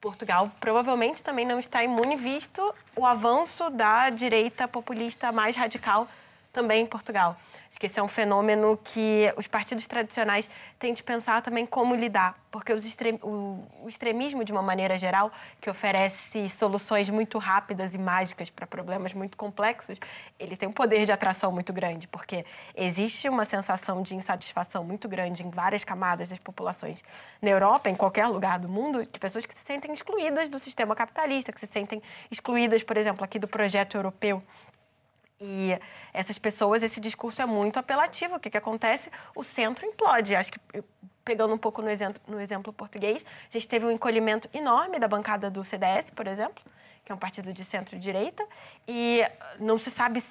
[0.00, 6.08] Portugal provavelmente também não está imune visto o avanço da direita populista mais radical
[6.50, 7.36] também em Portugal.
[7.68, 11.94] Acho que esse é um fenômeno que os partidos tradicionais têm de pensar também como
[11.94, 13.18] lidar, porque extrem...
[13.22, 13.62] o...
[13.82, 19.12] o extremismo, de uma maneira geral, que oferece soluções muito rápidas e mágicas para problemas
[19.12, 19.98] muito complexos,
[20.38, 25.08] ele tem um poder de atração muito grande, porque existe uma sensação de insatisfação muito
[25.08, 27.04] grande em várias camadas das populações
[27.42, 30.94] na Europa, em qualquer lugar do mundo, de pessoas que se sentem excluídas do sistema
[30.94, 34.42] capitalista, que se sentem excluídas, por exemplo, aqui do projeto europeu
[35.40, 35.78] e
[36.12, 38.36] essas pessoas, esse discurso é muito apelativo.
[38.36, 39.10] O que, que acontece?
[39.34, 40.34] O centro implode.
[40.34, 40.60] Acho que,
[41.24, 45.06] pegando um pouco no exemplo, no exemplo português, a gente teve um encolhimento enorme da
[45.06, 46.62] bancada do CDS, por exemplo,
[47.08, 48.44] que é um partido de centro-direita,
[48.86, 49.24] e
[49.58, 50.22] não se sabe,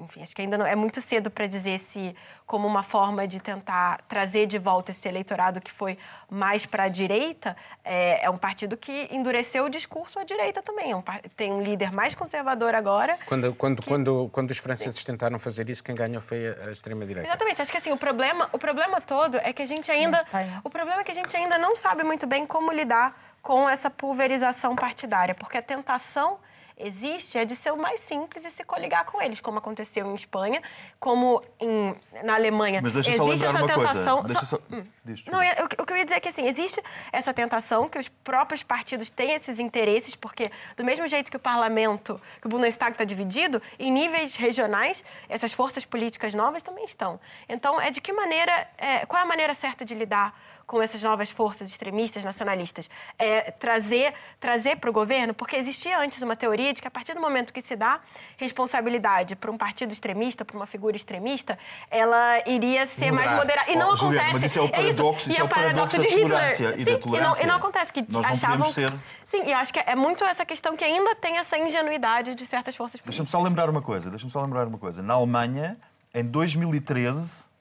[0.00, 2.16] enfim, acho que ainda não, é muito cedo para dizer se,
[2.46, 5.98] como uma forma de tentar trazer de volta esse eleitorado que foi
[6.30, 10.92] mais para a direita, é, é, um partido que endureceu o discurso à direita também.
[10.92, 11.02] É um,
[11.36, 13.18] tem um líder mais conservador agora.
[13.26, 13.88] Quando, quando, que...
[13.88, 15.04] quando, quando os franceses Sim.
[15.04, 17.28] tentaram fazer isso, quem ganhou foi a extrema-direita.
[17.28, 17.60] Exatamente.
[17.60, 20.24] Acho que assim, o problema, o problema todo é que a gente ainda.
[20.64, 23.90] O problema é que a gente ainda não sabe muito bem como lidar com essa
[23.90, 26.38] pulverização partidária, porque a tentação
[26.76, 30.14] existe é de ser o mais simples e se coligar com eles, como aconteceu em
[30.14, 30.62] Espanha,
[30.98, 32.80] como em, na Alemanha.
[32.82, 34.18] Mas deixa existe só essa tentação.
[34.18, 34.32] coisa.
[34.32, 34.56] Deixa só...
[34.56, 34.62] só...
[34.70, 34.84] Hum.
[35.30, 38.08] Não, eu, o que eu ia dizer é que assim, existe essa tentação que os
[38.08, 42.92] próprios partidos têm esses interesses, porque do mesmo jeito que o parlamento, que o Bundestag
[42.92, 47.20] está dividido, em níveis regionais, essas forças políticas novas também estão.
[47.48, 50.34] Então, é de que maneira, é, qual é a maneira certa de lidar
[50.66, 56.22] com essas novas forças extremistas, nacionalistas, é, trazer, trazer para o governo, porque existia antes
[56.22, 58.00] uma teoria de que a partir do momento que se dá
[58.36, 61.58] responsabilidade para um partido extremista, para uma figura extremista,
[61.90, 63.24] ela iria ser Mudar.
[63.24, 63.70] mais moderada.
[63.70, 64.06] E não oh, acontece.
[64.06, 66.98] Juliana, mas isso é o paradoxo, é isso é o paradoxo da tolerância e da
[66.98, 67.42] tolerância.
[67.42, 68.58] E não, e não acontece que Nós achavam...
[68.58, 68.92] não ser...
[69.26, 72.76] Sim, e acho que é muito essa questão que ainda tem essa ingenuidade de certas
[72.76, 73.26] forças políticas.
[73.26, 75.02] Deixa-me só lembrar uma coisa, deixa-me só lembrar uma coisa.
[75.02, 75.78] Na Alemanha,
[76.14, 77.51] em 2013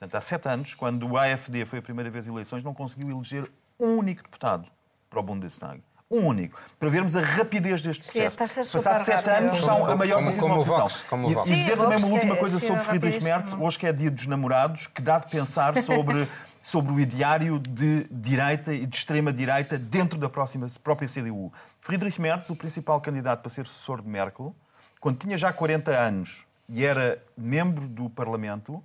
[0.00, 3.50] Portanto, há sete anos, quando o AFD foi a primeira vez eleições, não conseguiu eleger
[3.78, 4.66] um único deputado
[5.10, 5.82] para o Bundestag.
[6.10, 6.58] Um único.
[6.78, 8.64] Para vermos a rapidez deste processo.
[8.64, 10.78] Sim, Passados sete anos, são a maior como, como oposição.
[10.78, 11.46] Vox, como e, Vox.
[11.46, 14.10] e dizer Sim, também uma última é, coisa sobre Friedrich Merz, hoje que é dia
[14.10, 16.26] dos namorados, que dá de pensar sobre,
[16.64, 21.52] sobre o ideário de direita e de extrema-direita dentro da próxima, própria CDU.
[21.78, 24.56] Friedrich Merz, o principal candidato para ser sucessor de Merkel,
[24.98, 28.82] quando tinha já 40 anos e era membro do Parlamento,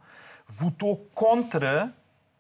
[0.48, 1.94] votou contra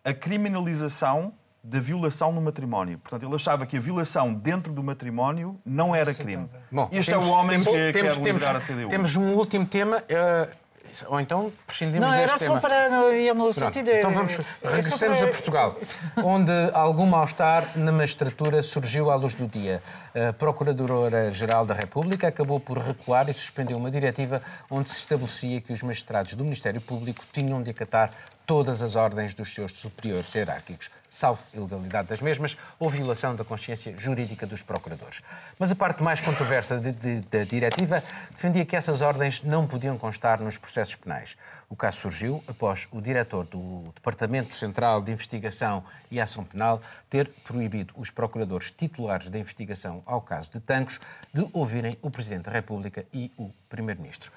[0.03, 2.99] a criminalização da violação no matrimónio.
[2.99, 6.47] Portanto, ele achava que a violação dentro do matrimónio não era crime.
[6.71, 8.87] Bom, este temos, é o homem temos, que temos, quer temos, a CDU.
[8.87, 9.97] Temos um último tema.
[9.97, 10.64] Uh,
[11.07, 12.55] ou então prescindimos não, deste era tema.
[12.55, 13.91] só para ir no Pronto, sentido...
[13.91, 15.27] Então vamos, regressamos para...
[15.27, 15.79] a Portugal,
[16.23, 19.81] onde algum mal-estar na magistratura surgiu à luz do dia.
[20.13, 25.73] A Procuradora-Geral da República acabou por recuar e suspendeu uma diretiva onde se estabelecia que
[25.73, 28.11] os magistrados do Ministério Público tinham de acatar
[28.45, 33.95] todas as ordens dos seus superiores hierárquicos, salvo ilegalidade das mesmas ou violação da consciência
[33.97, 35.21] jurídica dos procuradores.
[35.57, 40.57] Mas a parte mais controversa da diretiva defendia que essas ordens não podiam constar nos
[40.57, 41.35] processos penais.
[41.69, 47.27] O caso surgiu após o diretor do Departamento Central de Investigação e Ação Penal ter
[47.43, 50.99] proibido os procuradores titulares da investigação ao caso de Tancos
[51.33, 54.31] de ouvirem o Presidente da República e o Primeiro-Ministro.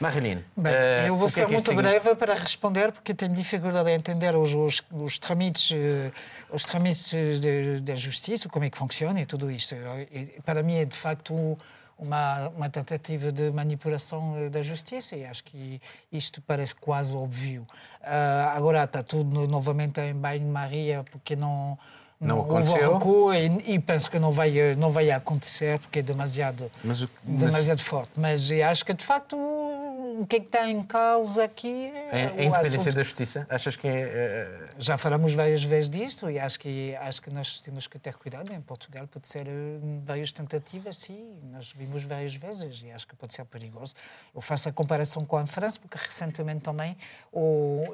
[0.00, 3.94] Marilene, Bem, uh, eu vou ser é muito breve para responder, porque tenho dificuldade em
[3.94, 6.12] entender os, os, os trâmites, uh,
[6.50, 7.40] os trâmites
[7.80, 9.74] da justiça, como é que funciona e tudo isto.
[10.12, 11.56] E, para mim é, de facto,
[11.98, 15.80] uma, uma tentativa de manipulação eh, da justiça e acho que
[16.12, 17.66] isto parece quase óbvio.
[18.02, 21.78] Uh, agora está tudo novamente em banho-maria, porque não
[22.18, 22.94] não, aconteceu.
[22.94, 27.10] Recuo e, e, penso que não vai, não vai acontecer porque é demasiado, mas, mas...
[27.24, 28.12] demasiado forte.
[28.16, 32.44] Mas acho que, de facto, o que é que está em causa aqui é, a
[32.44, 32.94] independência assunto...
[32.94, 33.46] da justiça?
[33.50, 34.64] Achas que é, é...
[34.78, 38.50] Já falamos várias vezes disto e acho que, acho que nós temos que ter cuidado.
[38.50, 41.36] Em Portugal pode ser eh, várias tentativas, sim.
[41.52, 43.94] Nós vimos várias vezes e acho que pode ser perigoso.
[44.34, 46.96] Eu faço a comparação com a França, porque recentemente também
[47.30, 47.84] o,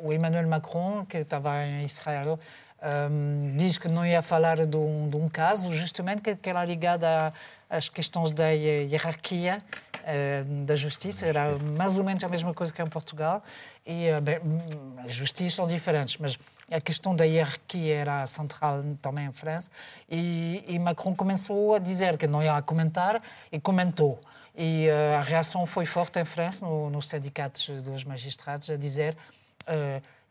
[0.00, 2.38] o Emmanuel Macron, que estava em Israel,
[2.80, 6.64] um, diz que não ia falar de um, de um caso, justamente que, que era
[6.64, 7.04] ligado
[7.68, 9.62] às questões da hierarquia
[9.98, 13.42] uh, da justiça, era mais ou menos a mesma coisa que em Portugal,
[13.84, 14.38] e uh, bem,
[15.04, 16.38] as justiças são diferentes, mas
[16.70, 19.70] a questão da hierarquia era central também em França,
[20.08, 24.20] e, e Macron começou a dizer que não ia comentar, e comentou.
[24.56, 29.16] E uh, a reação foi forte em França, no, nos sindicatos dos magistrados, a dizer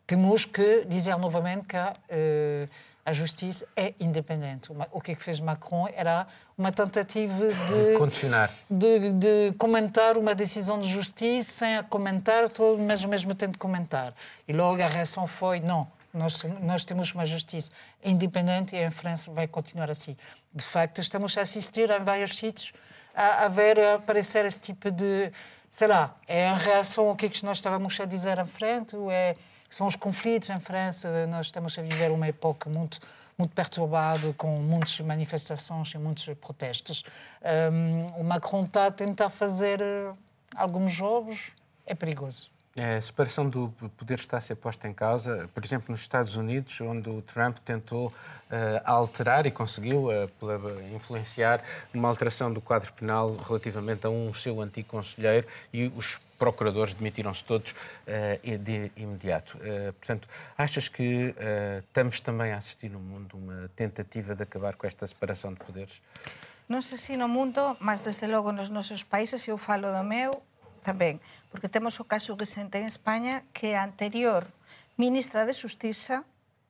[0.08, 2.70] temos que dizer novamente que uh,
[3.06, 4.70] a justiça é independente.
[4.92, 10.34] O que, é que fez Macron era uma tentativa de, condicionar, de, de, comentar uma
[10.36, 12.44] decisão de justiça sem a comentar,
[12.86, 14.14] mas ao mesmo tempo comentar.
[14.46, 15.88] E logo a reação foi não.
[16.14, 17.72] Nós, nós temos uma justiça
[18.04, 20.18] independente e em França vai continuar assim.
[20.54, 22.74] De facto, estamos a assistir em vários sítios
[23.16, 25.32] a, a ver a aparecer esse tipo de.
[25.70, 28.96] Sei lá, é a reação ao que, é que nós estávamos a dizer em frente,
[28.96, 29.36] ou é
[29.70, 31.28] são os conflitos em França.
[31.28, 33.00] Nós estamos a viver uma época muito
[33.38, 37.04] muito perturbada, com muitas manifestações e muitos protestos.
[37.72, 40.18] Um, o Macron está a tentar fazer uh,
[40.56, 41.52] alguns jogos,
[41.86, 42.50] é perigoso.
[42.80, 46.80] A separação do poder está a ser posta em causa, por exemplo, nos Estados Unidos,
[46.80, 48.14] onde o Trump tentou uh,
[48.86, 51.60] alterar e conseguiu uh, influenciar
[51.92, 57.44] uma alteração do quadro penal relativamente a um seu antigo conselheiro e os procuradores demitiram-se
[57.44, 59.58] todos uh, de imediato.
[59.98, 61.34] portanto, achas que
[61.80, 66.00] estamos também a assistir no mundo uma tentativa de acabar com esta separação de poderes?
[66.68, 70.36] Non sei se no mundo, mas desde logo nos nosos países, eu falo do meu,
[70.84, 71.16] tamén,
[71.58, 74.46] porque temos o caso recente en España que a anterior
[74.94, 76.22] ministra de Justiza,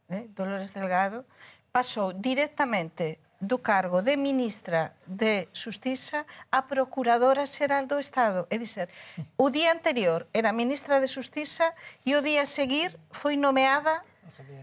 [0.08, 1.28] eh, Dolores Delgado,
[1.76, 8.48] pasou directamente do cargo de ministra de Justiza a Procuradora Xeral do Estado.
[8.48, 8.88] É dizer,
[9.36, 11.76] o día anterior era ministra de Justiza
[12.08, 14.08] e o día a seguir foi nomeada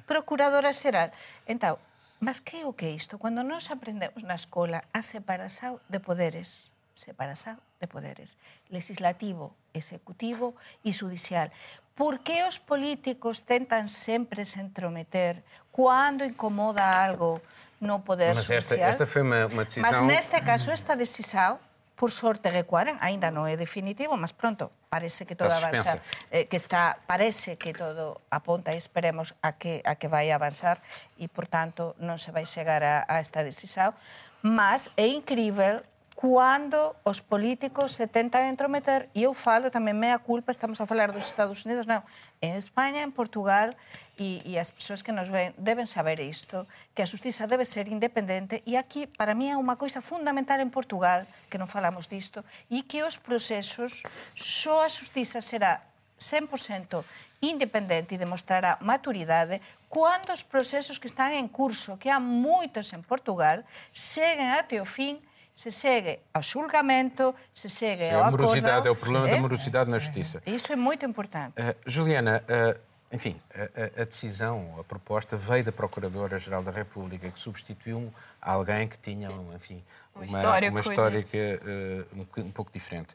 [0.08, 1.12] Procuradora Xeral.
[1.44, 1.76] Entao,
[2.16, 3.20] mas que é o que é isto?
[3.20, 8.40] Cando nos aprendemos na escola a separação de poderes, separação de poderes,
[8.72, 10.54] legislativo, executivo
[10.86, 11.50] e judicial.
[11.94, 17.42] Por que os políticos tentan sempre se entrometer quando incomoda algo
[17.82, 19.90] no poder Mas esta, esta foi uma, uma decisão...
[19.90, 21.58] Mas neste caso, esta decisão,
[21.94, 26.02] por sorte recuaran, ainda non é definitivo, mas pronto, parece que todo avanza,
[26.34, 30.82] eh, que está, parece que todo aponta e esperemos a que, a que vai avanzar
[31.14, 33.94] e, por tanto, non se vai chegar a, a esta decisão,
[34.42, 40.54] mas é incrível Cando os políticos se tentan entrometer, e eu falo tamén mea culpa,
[40.54, 42.06] estamos a falar dos Estados Unidos, non,
[42.38, 43.74] en España, en Portugal,
[44.14, 47.90] e, e as persoas que nos ven deben saber isto, que a justiza debe ser
[47.90, 52.46] independente, e aquí, para mí, é unha coisa fundamental en Portugal, que non falamos disto,
[52.70, 54.06] e que os procesos,
[54.38, 55.82] só a justiza será
[56.22, 57.02] 100%
[57.42, 59.60] independente e demostrará maturidade
[59.90, 64.86] cando os procesos que están en curso, que há moitos en Portugal, cheguen até o
[64.86, 68.42] fin e se segue ao xulgamento, se segue ao acordo...
[68.42, 69.34] morosidade, é o problema é?
[69.36, 70.42] da morosidade na justiça.
[70.44, 71.54] Isso é muito importante.
[71.60, 72.78] Uh, Juliana, uh,
[73.12, 78.98] enfim, a, a, decisão, a proposta veio da Procuradora-Geral da República, que substituiu alguém que
[78.98, 79.82] tinha, enfim,
[80.14, 83.14] uma, história, uma história que, uh, um, um, pouco diferente.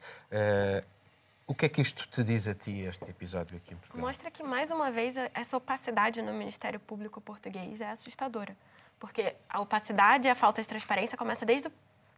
[1.46, 4.08] o que é que isto te diz a ti, este episódio aqui em Portugal?
[4.08, 8.56] Mostra que, mais uma vez, essa opacidade no Ministério Público português é assustadora.
[8.98, 11.72] Porque a opacidade e a falta de transparência começa desde o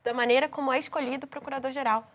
[0.04, 2.06] da maneira como é escolhido o procurador-geral.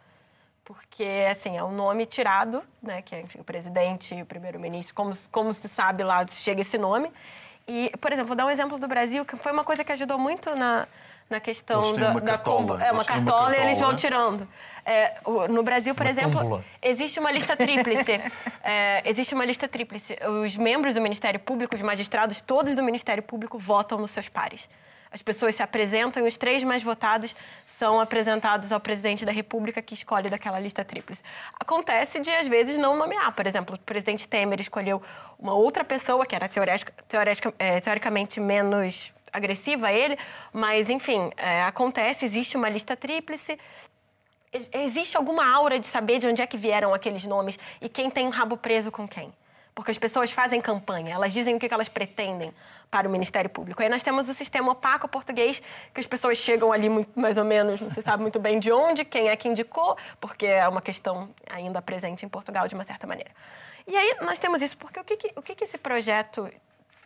[0.65, 5.13] Porque, assim, é um nome tirado, né, que é enfim, o presidente o primeiro-ministro, como,
[5.31, 7.11] como se sabe lá, chega esse nome.
[7.69, 10.19] E, por exemplo, vou dar um exemplo do Brasil, que foi uma coisa que ajudou
[10.19, 10.89] muito na,
[11.29, 12.85] na questão da, uma da cartola.
[12.85, 14.49] É uma cartola, uma cartola e eles vão tirando.
[14.85, 15.17] É,
[15.49, 18.21] no Brasil, por uma exemplo, existe uma lista tríplice.
[18.63, 20.17] é, existe uma lista tríplice.
[20.43, 24.69] Os membros do Ministério Público, os magistrados, todos do Ministério Público votam nos seus pares.
[25.17, 27.35] As pessoas se apresentam e os três mais votados
[27.79, 31.23] são apresentados ao presidente da República, que escolhe daquela lista tríplice.
[31.59, 33.33] Acontece de, às vezes, não nomear.
[33.33, 35.01] Por exemplo, o presidente Temer escolheu
[35.39, 36.51] uma outra pessoa, que era
[37.59, 40.19] é, teoricamente menos agressiva a ele,
[40.53, 43.59] mas, enfim, é, acontece, existe uma lista tríplice.
[44.71, 48.27] Existe alguma aura de saber de onde é que vieram aqueles nomes e quem tem
[48.27, 49.33] um rabo preso com quem?
[49.77, 52.51] Porque as pessoas fazem campanha, elas dizem o que elas pretendem
[52.91, 53.83] para o Ministério Público.
[53.83, 55.63] Aí nós temos o sistema opaco português,
[55.93, 58.73] que as pessoas chegam ali muito, mais ou menos, não se sabe muito bem de
[58.73, 62.85] onde, quem é que indicou, porque é uma questão ainda presente em Portugal de uma
[62.85, 63.31] certa maneira.
[63.87, 66.51] E aí nós temos isso, porque o que, que o que, que esse projeto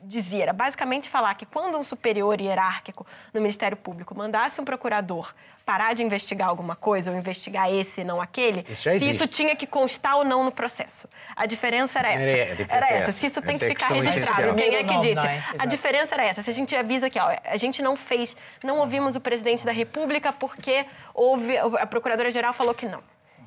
[0.03, 5.35] dizia era basicamente falar que quando um superior hierárquico no Ministério Público mandasse um procurador
[5.65, 9.55] parar de investigar alguma coisa ou investigar esse e não aquele, isso se isso tinha
[9.55, 11.09] que constar ou não no processo.
[11.37, 12.23] A diferença era essa.
[12.23, 13.13] É, diferença era essa.
[13.13, 14.55] Se isso tem que ficar registrado.
[14.55, 15.27] Quem é que disse?
[15.27, 15.43] É?
[15.59, 16.43] A diferença era essa.
[16.43, 19.73] Se a gente avisa que ó, a gente não fez, não ouvimos o presidente da
[19.73, 20.85] República porque
[21.15, 23.03] houve, a Procuradora-Geral falou que não.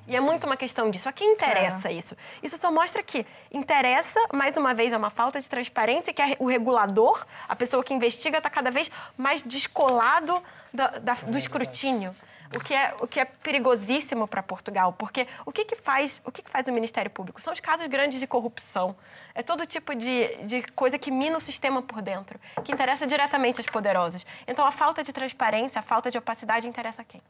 [0.08, 1.08] E é muito uma questão disso.
[1.08, 1.93] A quem interessa é.
[1.93, 2.16] isso?
[2.41, 6.47] Isso só mostra que interessa, mais uma vez, é uma falta de transparência, que o
[6.47, 10.41] regulador, a pessoa que investiga, está cada vez mais descolado
[10.74, 12.14] da, da, do escrutínio.
[12.56, 16.32] O que, é, o que é perigosíssimo para Portugal, porque o que, que, faz, o
[16.32, 17.41] que, que faz o Ministério Público?
[17.41, 18.95] São os casos grandes de corrupção.
[19.34, 23.60] É todo tipo de, de coisa que mina o sistema por dentro, que interessa diretamente
[23.60, 24.24] aos poderosos.
[24.45, 27.24] Então, a falta de transparência, a falta de opacidade interessa a quem?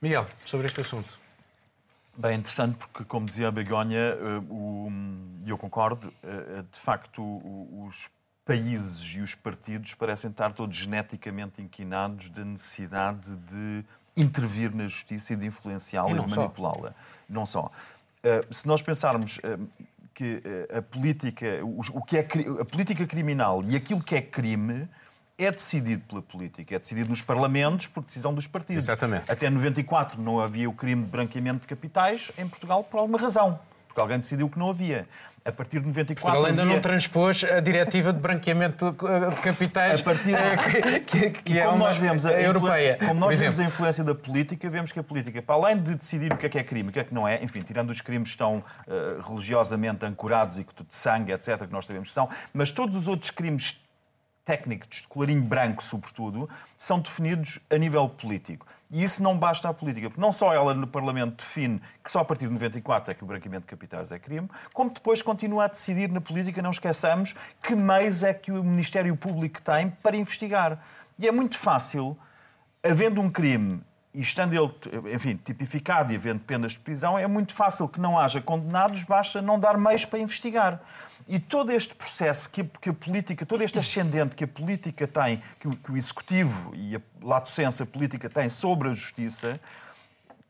[0.00, 1.21] Miguel, sobre este assunto.
[2.16, 4.42] Bem, interessante porque, como dizia a Begonha, eh,
[5.44, 7.22] e eu concordo, eh, eh, de facto,
[7.86, 8.10] os
[8.44, 13.84] países e os partidos parecem estar todos geneticamente inquinados da necessidade de
[14.14, 16.94] intervir na justiça e de influenciá-la e, e de manipulá-la.
[17.28, 17.70] Não só.
[18.50, 19.40] Se nós pensarmos
[20.12, 20.42] que
[20.76, 22.28] a política, o que é
[22.60, 24.88] a política criminal e aquilo que é crime
[25.44, 28.84] é decidido pela política, é decidido nos parlamentos por decisão dos partidos.
[28.84, 29.30] Exatamente.
[29.30, 33.58] Até 94 não havia o crime de branqueamento de capitais em Portugal por alguma razão,
[33.86, 35.06] porque alguém decidiu que não havia.
[35.44, 36.74] A partir de 94 Portugal ainda havia...
[36.74, 40.34] não transpôs a diretiva de branqueamento de capitais a partir...
[40.34, 42.96] Eh, que, que é como uma nós vemos a europeia.
[43.04, 46.32] Como nós vemos a influência da política, vemos que a política, para além de decidir
[46.32, 48.00] o que é que é crime, o que é que não é, enfim, tirando os
[48.00, 52.14] crimes que estão uh, religiosamente ancorados e que de sangue, etc., que nós sabemos que
[52.14, 53.81] são, mas todos os outros crimes
[54.44, 58.66] técnicos de colarinho branco, sobretudo, são definidos a nível político.
[58.90, 62.20] E isso não basta à política, porque não só ela no Parlamento define que só
[62.20, 65.64] a partir de 94 é que o branqueamento de capitais é crime, como depois continua
[65.64, 70.16] a decidir na política, não esqueçamos, que meios é que o Ministério Público tem para
[70.16, 70.78] investigar.
[71.18, 72.18] E é muito fácil
[72.82, 73.80] havendo um crime
[74.14, 78.18] e estando ele, enfim, tipificado e havendo penas de prisão, é muito fácil que não
[78.18, 80.80] haja condenados, basta não dar meios para investigar.
[81.26, 85.06] E todo este processo que a, que a política, todo este ascendente que a política
[85.06, 89.58] tem, que o, que o executivo e a latocência política tem sobre a justiça,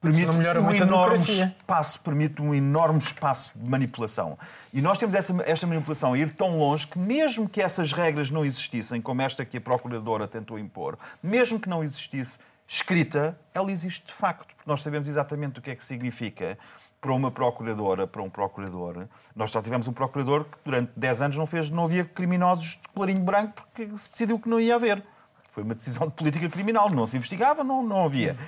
[0.01, 4.37] permite um enorme espaço, permite um enorme espaço de manipulação.
[4.75, 8.29] E nós temos essa, esta manipulação a ir tão longe que mesmo que essas regras
[8.29, 12.41] não existissem, como esta que a procuradora tentou impor, mesmo que não existisse
[12.77, 16.59] escrita, ela existe de facto, porque nós sabemos exatamente o que é que significa
[17.01, 19.07] para uma procuradora, para um procurador.
[19.35, 22.89] Nós só tivemos um procurador que durante 10 anos não fez, não havia criminosos de
[22.95, 25.03] colarinho branco porque se decidiu que não ia haver.
[25.51, 28.39] Foi uma decisão de política criminal, não se investigava, não, não havia.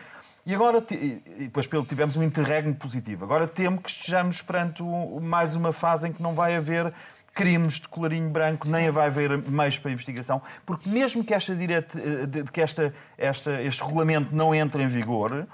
[0.46, 3.24] E agora, e depois tivemos um interregno positivo.
[3.24, 4.82] Agora temo que estejamos perante
[5.20, 6.94] mais uma fase em que não vai haver
[7.34, 11.98] crimes de colarinho branco, nem vai haver meios para investigação, porque mesmo que, esta direta,
[11.98, 15.46] eh, que esta, esta, este regulamento não entre em vigor,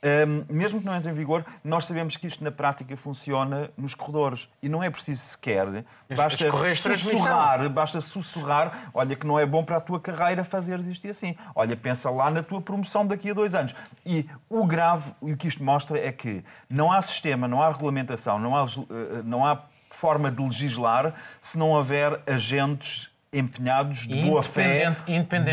[0.00, 3.94] um, mesmo que não entre em vigor, nós sabemos que isto na prática funciona nos
[3.94, 4.48] corredores.
[4.62, 5.84] E não é preciso sequer.
[6.14, 6.50] Basta
[6.96, 11.10] sussurrar, basta sussurrar, olha que não é bom para a tua carreira fazeres isto e
[11.10, 11.36] assim.
[11.54, 13.74] Olha, pensa lá na tua promoção daqui a dois anos.
[14.06, 17.68] E o grave, e o que isto mostra é que não há sistema, não há
[17.68, 19.64] regulamentação, não há, eh, não há
[19.98, 24.96] forma de legislar se não houver agentes empenhados de boa fé,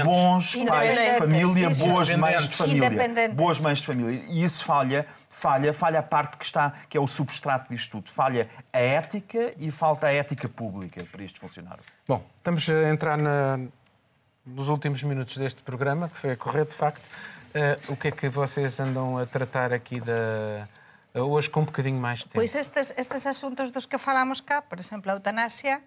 [0.03, 4.23] bons pais de família, boas mães de família, boas mães de família.
[4.29, 8.09] E isso falha, falha, falha a parte que está, que é o substrato disto tudo.
[8.11, 11.79] Falha a ética e falta a ética pública para isto funcionar.
[12.07, 13.59] Bom, estamos a entrar na,
[14.45, 17.03] nos últimos minutos deste programa, que foi a correr, de facto.
[17.03, 20.67] Uh, o que é que vocês andam a tratar aqui da
[21.21, 22.35] hoje com um bocadinho mais de tempo?
[22.35, 25.81] Pois estes, estes assuntos dos que falamos cá, por exemplo, a eutanásia,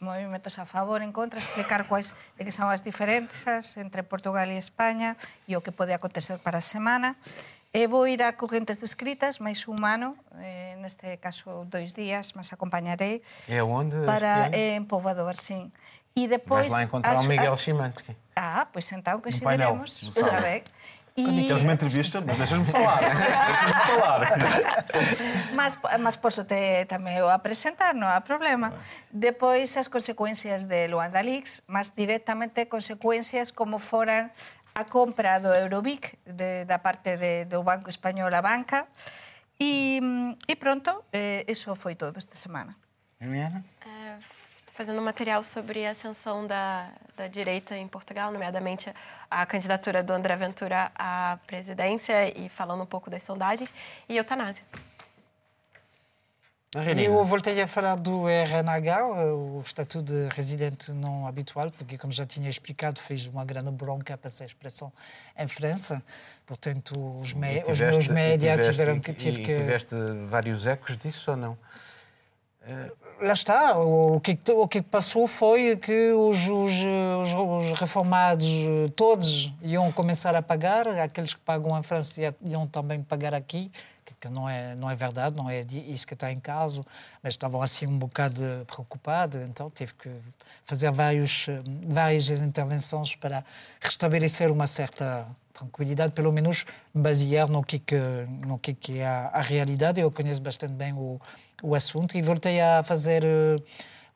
[0.00, 5.16] movimentos a favor, en contra, explicar quais que son as diferenzas entre Portugal e España
[5.44, 7.20] e o que pode acontecer para a semana.
[7.70, 13.22] E vou ir a correntes descritas, máis humano, eh, neste caso dois días, mas acompañarei.
[13.46, 13.94] E onde?
[14.02, 15.70] Para, en Povoado Barcín.
[16.16, 16.66] E depois...
[16.66, 18.16] Vais lá encontrar as, o Miguel Chimansky.
[18.34, 20.10] Ah, pois então coincidiremos.
[20.10, 20.64] Um painel,
[21.28, 21.46] e...
[21.46, 22.22] Queres uma entrevista?
[22.24, 23.00] Mas deixas-me falar.
[23.00, 24.20] deixas-me falar.
[25.56, 28.72] mas, mas posso te também o apresentar, não há problema.
[29.10, 34.30] Depois, as consequências de Luanda Leaks, mas diretamente consequências como foram
[34.74, 38.86] a compra do Eurobic de, da parte de, do Banco Espanhol a banca.
[39.58, 40.00] E,
[40.48, 42.74] e pronto, eh, isso foi todo esta semana.
[43.20, 43.62] Juliana?
[43.84, 44.16] É,
[44.80, 48.90] fazendo material sobre a ascensão da, da direita em Portugal, nomeadamente
[49.30, 53.74] a candidatura do André Ventura à presidência e falando um pouco das sondagens,
[54.08, 54.64] e eutanásia.
[56.96, 62.24] Eu voltei a falar do RNH, o Estatuto de Residente Não Habitual, porque, como já
[62.24, 64.90] tinha explicado, fez uma grande bronca para essa expressão
[65.36, 66.02] em França.
[66.46, 69.12] Portanto, os, me tiveste, os meus médias tiveram que...
[69.12, 69.56] Tive que...
[69.56, 69.94] tiveste
[70.26, 71.58] vários ecos disso ou não?
[73.20, 76.72] Lá está, o que, o que passou foi que os, os,
[77.36, 78.48] os, reformados
[78.96, 83.70] todos iam começar a pagar, aqueles que pagam em França iam também pagar aqui,
[84.20, 86.82] que não é, não é verdade, não é isso que está em caso,
[87.22, 90.10] mas estavam assim um bocado preocupados, então tive que
[90.64, 91.46] fazer vários,
[91.88, 93.42] várias intervenções para
[93.80, 95.26] restabelecer uma certa
[95.60, 98.00] tranquilidade, pelo menos basear no que, que,
[98.46, 100.00] no que, que é a, a realidade.
[100.00, 101.20] Eu conheço bastante bem o,
[101.62, 103.56] o assunto e voltei a fazer eh,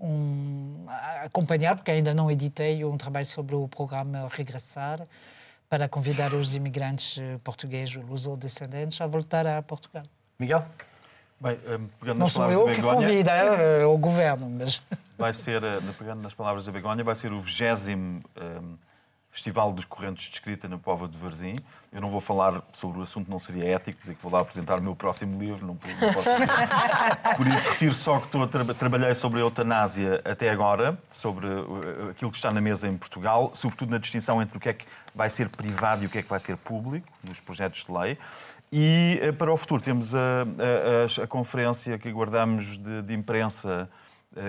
[0.00, 5.06] um, a acompanhar, porque ainda não editei, um trabalho sobre o programa Regressar,
[5.68, 10.04] para convidar os imigrantes eh, portugueses, luso-descendentes, a voltar a Portugal.
[10.38, 10.64] Miguel?
[11.40, 14.82] Bem, eh, pegando não sou eu que convida, é o governo, mas...
[15.18, 15.62] Vai ser,
[15.98, 18.76] pegando nas palavras da Begonha, vai ser o vigésimo um,
[19.34, 21.56] Festival dos Correntes de Escrita na Pova de Varzim.
[21.92, 24.78] Eu não vou falar sobre o assunto, não seria ético, dizer que vou lá apresentar
[24.78, 26.30] o meu próximo livro, não, posso
[27.36, 32.10] Por isso, refiro só que estou tra trabalhei sobre a eutanásia até agora, sobre uh,
[32.10, 34.86] aquilo que está na mesa em Portugal, sobretudo na distinção entre o que é que
[35.12, 38.16] vai ser privado e o que é que vai ser público, nos projetos de lei.
[38.72, 43.12] E uh, para o futuro temos a, a, a, a conferência que aguardamos de, de
[43.12, 43.90] imprensa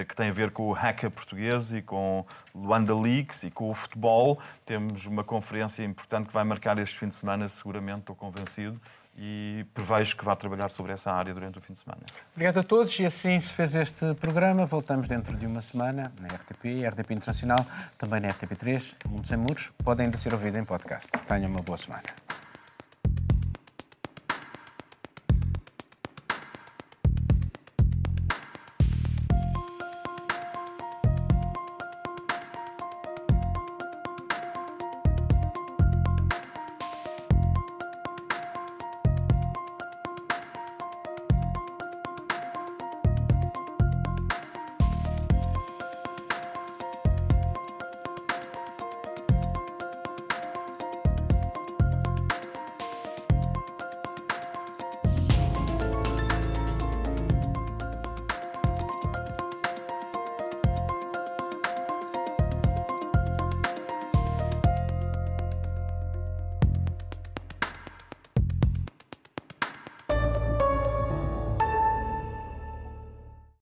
[0.07, 3.73] que tem a ver com o hacker português e com Luanda Leaks e com o
[3.73, 4.39] futebol.
[4.65, 8.79] Temos uma conferência importante que vai marcar este fim de semana, seguramente, estou convencido,
[9.17, 12.01] e prevejo que vá trabalhar sobre essa área durante o fim de semana.
[12.33, 14.65] Obrigado a todos e assim se fez este programa.
[14.65, 17.65] Voltamos dentro de uma semana na RTP, RTP Internacional,
[17.97, 19.71] também na RTP3, Mundo Sem Muros.
[19.83, 21.11] Podem ainda ser ouvido em podcast.
[21.25, 22.03] Tenham uma boa semana.